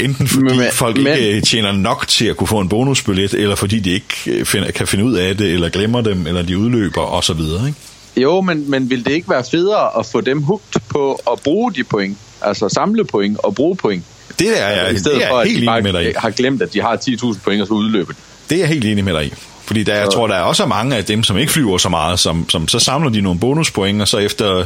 Enten 0.00 0.28
fordi 0.28 0.56
men, 0.56 0.66
folk 0.72 0.96
men, 0.96 1.06
ikke 1.18 1.40
tjener 1.40 1.72
nok 1.72 2.08
til 2.08 2.26
at 2.26 2.36
kunne 2.36 2.48
få 2.48 2.58
en 2.60 2.68
bonusbillet, 2.68 3.34
eller 3.34 3.54
fordi 3.54 3.78
de 3.78 3.90
ikke 3.90 4.44
finder, 4.44 4.70
kan 4.70 4.86
finde 4.86 5.04
ud 5.04 5.14
af 5.14 5.36
det, 5.36 5.52
eller 5.52 5.68
glemmer 5.68 6.00
dem, 6.00 6.26
eller 6.26 6.42
de 6.42 6.58
udløber 6.58 6.89
osv., 6.96 7.40
ikke? 7.40 7.74
Jo, 8.16 8.40
men, 8.40 8.70
men 8.70 8.90
vil 8.90 9.04
det 9.04 9.12
ikke 9.12 9.30
være 9.30 9.44
federe 9.50 9.98
at 9.98 10.06
få 10.06 10.20
dem 10.20 10.42
hugt 10.42 10.76
på 10.88 11.20
at 11.32 11.40
bruge 11.44 11.72
de 11.74 11.84
point? 11.84 12.18
Altså 12.42 12.68
samle 12.68 13.04
point 13.04 13.38
og 13.38 13.54
bruge 13.54 13.76
point? 13.76 14.04
Det 14.38 14.60
er 14.62 14.68
jeg, 14.68 14.94
I 14.94 14.98
stedet 14.98 15.18
det 15.18 15.24
er 15.24 15.30
for, 15.30 15.38
at 15.38 15.48
helt 15.48 15.60
de 15.60 15.66
bare 15.66 15.82
med 15.82 15.92
dig 15.92 16.10
i. 16.10 16.12
har 16.16 16.30
glemt, 16.30 16.62
at 16.62 16.72
de 16.72 16.80
har 16.80 16.96
10.000 16.96 17.38
point 17.44 17.62
og 17.62 17.68
så 17.68 17.74
udløbe 17.74 18.14
det. 18.48 18.54
er 18.54 18.58
jeg 18.58 18.68
helt 18.68 18.84
enig 18.84 19.04
med 19.04 19.14
dig 19.14 19.26
i. 19.26 19.32
Fordi 19.64 19.82
der, 19.82 19.94
jeg 19.94 20.10
tror, 20.10 20.26
der 20.26 20.34
er 20.34 20.40
også 20.40 20.66
mange 20.66 20.96
af 20.96 21.04
dem, 21.04 21.22
som 21.22 21.38
ikke 21.38 21.52
flyver 21.52 21.78
så 21.78 21.88
meget, 21.88 22.20
som, 22.20 22.48
som 22.48 22.68
så 22.68 22.78
samler 22.78 23.10
de 23.10 23.20
nogle 23.20 23.40
bonuspoint, 23.40 24.02
og 24.02 24.08
så 24.08 24.18
efter 24.18 24.64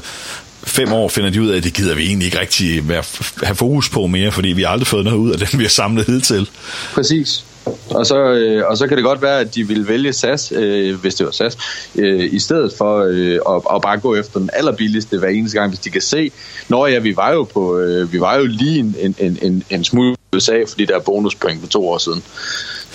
fem 0.64 0.92
år 0.92 1.08
finder 1.08 1.30
de 1.30 1.42
ud 1.42 1.48
af, 1.48 1.56
at 1.56 1.64
det 1.64 1.74
gider 1.74 1.94
vi 1.94 2.06
egentlig 2.06 2.26
ikke 2.26 2.40
rigtig 2.40 2.88
være, 2.88 3.02
have 3.42 3.54
fokus 3.54 3.88
på 3.88 4.06
mere, 4.06 4.32
fordi 4.32 4.48
vi 4.48 4.62
har 4.62 4.68
aldrig 4.68 4.86
fået 4.86 5.04
noget 5.04 5.18
ud 5.18 5.30
af 5.30 5.38
det, 5.38 5.58
vi 5.58 5.64
har 5.64 5.70
samlet 5.70 6.06
hidtil. 6.06 6.48
Præcis. 6.94 7.44
Og 7.90 8.06
så, 8.06 8.16
øh, 8.16 8.64
og 8.66 8.76
så 8.76 8.86
kan 8.86 8.96
det 8.96 9.04
godt 9.04 9.22
være, 9.22 9.40
at 9.40 9.54
de 9.54 9.68
vil 9.68 9.88
vælge 9.88 10.12
SAS, 10.12 10.52
øh, 10.52 11.00
hvis 11.00 11.14
det 11.14 11.26
var 11.26 11.32
SAS, 11.32 11.56
øh, 11.94 12.32
i 12.32 12.38
stedet 12.38 12.72
for 12.78 12.98
øh, 13.10 13.38
at, 13.56 13.62
at 13.74 13.82
bare 13.82 13.98
gå 13.98 14.14
efter 14.14 14.38
den 14.38 14.50
allerbilligste 14.52 15.18
hver 15.18 15.28
eneste 15.28 15.58
gang, 15.58 15.70
hvis 15.70 15.80
de 15.80 15.90
kan 15.90 16.00
se, 16.00 16.30
når 16.68 16.86
ja, 16.86 16.98
vi 16.98 17.16
var 17.16 17.32
jo, 17.32 17.44
på, 17.44 17.78
øh, 17.78 18.12
vi 18.12 18.20
var 18.20 18.36
jo 18.36 18.44
lige 18.44 18.78
en, 18.78 18.96
en, 19.18 19.38
en, 19.42 19.64
en 19.70 19.84
smule 19.84 20.16
USA, 20.36 20.64
fordi 20.68 20.84
der 20.84 20.94
er 20.94 21.00
bonuspoint 21.00 21.60
for 21.60 21.68
to 21.68 21.88
år 21.88 21.98
siden. 21.98 22.22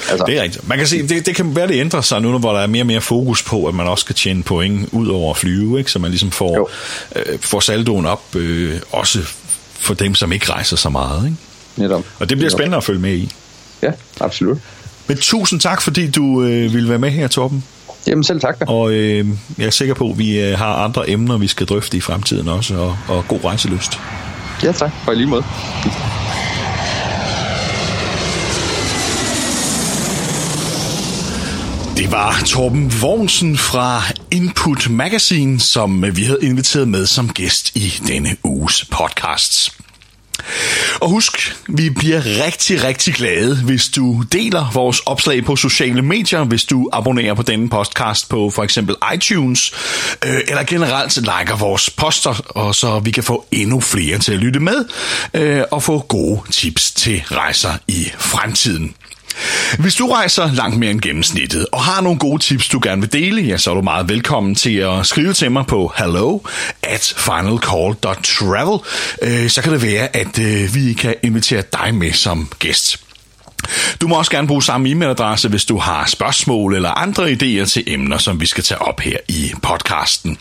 Altså. 0.09 0.25
Det 0.27 0.37
er 0.37 0.43
rigtigt. 0.43 0.67
Man 0.67 0.77
kan 0.77 0.87
se, 0.87 1.07
det, 1.07 1.25
det 1.25 1.35
kan 1.35 1.55
være, 1.55 1.67
det 1.67 1.79
ændrer 1.79 2.01
sig 2.01 2.21
nu, 2.21 2.37
hvor 2.37 2.53
der 2.53 2.59
er 2.59 2.67
mere 2.67 2.83
og 2.83 2.87
mere 2.87 3.01
fokus 3.01 3.43
på, 3.43 3.65
at 3.65 3.75
man 3.75 3.87
også 3.87 4.01
skal 4.01 4.15
tjene 4.15 4.43
point 4.43 4.89
ud 4.91 5.07
over 5.07 5.31
at 5.31 5.37
flyve, 5.37 5.79
ikke? 5.79 5.91
så 5.91 5.99
man 5.99 6.11
ligesom 6.11 6.31
får, 6.31 6.69
øh, 7.15 7.39
får 7.39 7.59
saldoen 7.59 8.05
op, 8.05 8.35
øh, 8.35 8.79
også 8.91 9.19
for 9.79 9.93
dem, 9.93 10.15
som 10.15 10.31
ikke 10.31 10.51
rejser 10.51 10.77
så 10.77 10.89
meget. 10.89 11.25
Ikke? 11.25 11.37
Netop. 11.75 12.03
Og 12.19 12.29
det 12.29 12.37
bliver 12.37 12.51
spændende 12.51 12.77
at 12.77 12.83
følge 12.83 12.99
med 12.99 13.13
i. 13.13 13.31
Ja, 13.81 13.91
absolut. 14.19 14.57
Men 15.09 15.17
tusind 15.17 15.59
tak, 15.59 15.81
fordi 15.81 16.11
du 16.11 16.43
øh, 16.43 16.73
ville 16.73 16.89
være 16.89 16.99
med 16.99 17.11
her, 17.11 17.27
Torben. 17.27 17.63
Jamen 18.07 18.23
selv 18.23 18.41
tak. 18.41 18.59
Da. 18.59 18.65
Og 18.65 18.93
øh, 18.93 19.27
jeg 19.57 19.65
er 19.65 19.69
sikker 19.69 19.93
på, 19.93 20.09
at 20.09 20.17
vi 20.17 20.39
øh, 20.39 20.57
har 20.57 20.73
andre 20.73 21.09
emner, 21.09 21.37
vi 21.37 21.47
skal 21.47 21.67
drøfte 21.67 21.97
i 21.97 22.01
fremtiden 22.01 22.47
også, 22.47 22.75
og, 22.75 22.97
og 23.07 23.27
god 23.27 23.43
rejseløst. 23.43 23.99
Ja 24.63 24.71
tak, 24.71 24.91
på 25.05 25.11
lige 25.11 25.27
måde. 25.27 25.43
Det 31.97 32.11
var 32.11 32.41
Torben 32.45 32.93
Vognsen 33.01 33.57
fra 33.57 34.01
Input 34.31 34.89
Magazine, 34.89 35.59
som 35.59 36.15
vi 36.15 36.23
havde 36.23 36.39
inviteret 36.41 36.87
med 36.87 37.05
som 37.05 37.29
gæst 37.29 37.75
i 37.75 37.93
denne 38.07 38.29
uges 38.43 38.85
podcasts. 38.85 39.71
Og 41.01 41.09
husk, 41.09 41.55
vi 41.67 41.89
bliver 41.89 42.21
rigtig, 42.45 42.83
rigtig 42.83 43.13
glade, 43.13 43.55
hvis 43.55 43.89
du 43.89 44.23
deler 44.31 44.71
vores 44.73 44.99
opslag 44.99 45.45
på 45.45 45.55
sociale 45.55 46.01
medier, 46.01 46.43
hvis 46.43 46.65
du 46.65 46.89
abonnerer 46.93 47.33
på 47.33 47.41
denne 47.41 47.69
podcast 47.69 48.29
på 48.29 48.49
for 48.49 48.63
eksempel 48.63 48.95
iTunes, 49.15 49.73
øh, 50.25 50.39
eller 50.47 50.63
generelt 50.63 51.17
liker 51.17 51.55
vores 51.55 51.89
poster, 51.89 52.41
og 52.49 52.75
så 52.75 52.99
vi 52.99 53.11
kan 53.11 53.23
få 53.23 53.45
endnu 53.51 53.79
flere 53.79 54.17
til 54.17 54.31
at 54.31 54.39
lytte 54.39 54.59
med, 54.59 54.85
øh, 55.33 55.63
og 55.71 55.83
få 55.83 55.99
gode 55.99 56.41
tips 56.51 56.91
til 56.91 57.23
rejser 57.31 57.73
i 57.87 58.11
fremtiden. 58.17 58.95
Hvis 59.79 59.95
du 59.95 60.07
rejser 60.07 60.53
langt 60.53 60.77
mere 60.77 60.91
end 60.91 61.01
gennemsnittet, 61.01 61.65
og 61.71 61.81
har 61.81 62.01
nogle 62.01 62.19
gode 62.19 62.43
tips, 62.43 62.67
du 62.67 62.79
gerne 62.83 63.01
vil 63.01 63.13
dele, 63.13 63.41
ja, 63.41 63.57
så 63.57 63.71
er 63.71 63.75
du 63.75 63.81
meget 63.81 64.09
velkommen 64.09 64.55
til 64.55 64.75
at 64.75 65.05
skrive 65.05 65.33
til 65.33 65.51
mig 65.51 65.65
på 65.65 65.93
hello 65.97 66.39
at 66.83 67.13
finalcall.travel. 67.17 68.79
Øh, 69.21 69.49
så 69.49 69.61
kan 69.61 69.73
det 69.73 69.81
være, 69.81 70.15
at 70.15 70.39
øh, 70.39 70.75
vi 70.75 70.93
kan 70.93 71.15
invitere 71.23 71.63
dig 71.73 71.95
med 71.95 72.13
som 72.13 72.51
gæst. 72.59 73.08
Du 74.01 74.07
må 74.07 74.15
også 74.15 74.31
gerne 74.31 74.47
bruge 74.47 74.63
samme 74.63 74.89
e-mailadresse, 74.89 75.49
hvis 75.49 75.65
du 75.65 75.77
har 75.77 76.05
spørgsmål 76.05 76.75
eller 76.75 76.89
andre 76.89 77.31
idéer 77.31 77.65
til 77.65 77.83
emner, 77.87 78.17
som 78.17 78.41
vi 78.41 78.45
skal 78.45 78.63
tage 78.63 78.81
op 78.81 78.99
her 78.99 79.17
i 79.27 79.51
podcasten. 79.61 80.37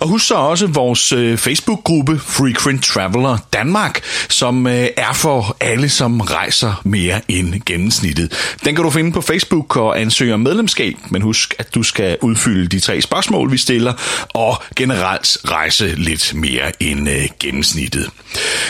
Og 0.00 0.08
husk 0.08 0.26
så 0.26 0.34
også 0.34 0.66
vores 0.66 1.12
øh, 1.12 1.38
Facebook-gruppe 1.38 2.18
Frequent 2.18 2.84
Traveler 2.84 3.38
Danmark, 3.52 4.00
som 4.28 4.66
øh, 4.66 4.86
er 4.96 5.12
for 5.12 5.56
alle, 5.60 5.88
som 5.88 6.20
rejser 6.20 6.80
mere 6.84 7.20
end 7.28 7.54
gennemsnittet. 7.66 8.56
Den 8.64 8.74
kan 8.74 8.84
du 8.84 8.90
finde 8.90 9.12
på 9.12 9.20
Facebook 9.20 9.76
og 9.76 10.00
ansøge 10.00 10.34
om 10.34 10.40
medlemskab, 10.40 10.94
men 11.10 11.22
husk, 11.22 11.54
at 11.58 11.74
du 11.74 11.82
skal 11.82 12.16
udfylde 12.22 12.68
de 12.68 12.80
tre 12.80 13.00
spørgsmål, 13.00 13.52
vi 13.52 13.58
stiller, 13.58 13.92
og 14.34 14.62
generelt 14.76 15.38
rejse 15.44 15.86
lidt 15.86 16.34
mere 16.34 16.82
end 16.82 17.08
øh, 17.08 17.28
gennemsnittet. 17.40 18.10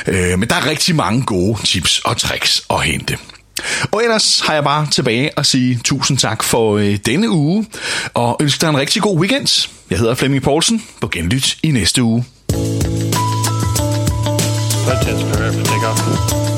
Men 0.06 0.42
der 0.42 0.56
er 0.56 0.66
rigtig 0.66 0.94
mange 0.94 1.22
gode 1.22 1.58
tips 1.64 1.98
og 1.98 2.16
tricks 2.16 2.62
at 2.70 2.82
hente. 2.82 3.18
Og 3.92 4.02
ellers 4.02 4.40
har 4.40 4.54
jeg 4.54 4.64
bare 4.64 4.86
tilbage 4.90 5.30
at 5.38 5.46
sige 5.46 5.80
tusind 5.84 6.18
tak 6.18 6.42
for 6.42 6.76
øh, 6.76 6.98
denne 7.06 7.30
uge, 7.30 7.66
og 8.14 8.36
ønsker 8.40 8.66
dig 8.66 8.70
en 8.70 8.78
rigtig 8.80 9.02
god 9.02 9.18
weekend. 9.18 9.68
Jeg 9.90 9.98
hedder 9.98 10.14
Flemming 10.14 10.42
Poulsen. 10.42 10.82
På 11.00 11.08
genlyt 11.08 11.56
i 11.62 11.70
næste 11.70 12.02
uge. 12.02 12.24
Take 15.64 15.86
off. 15.86 16.57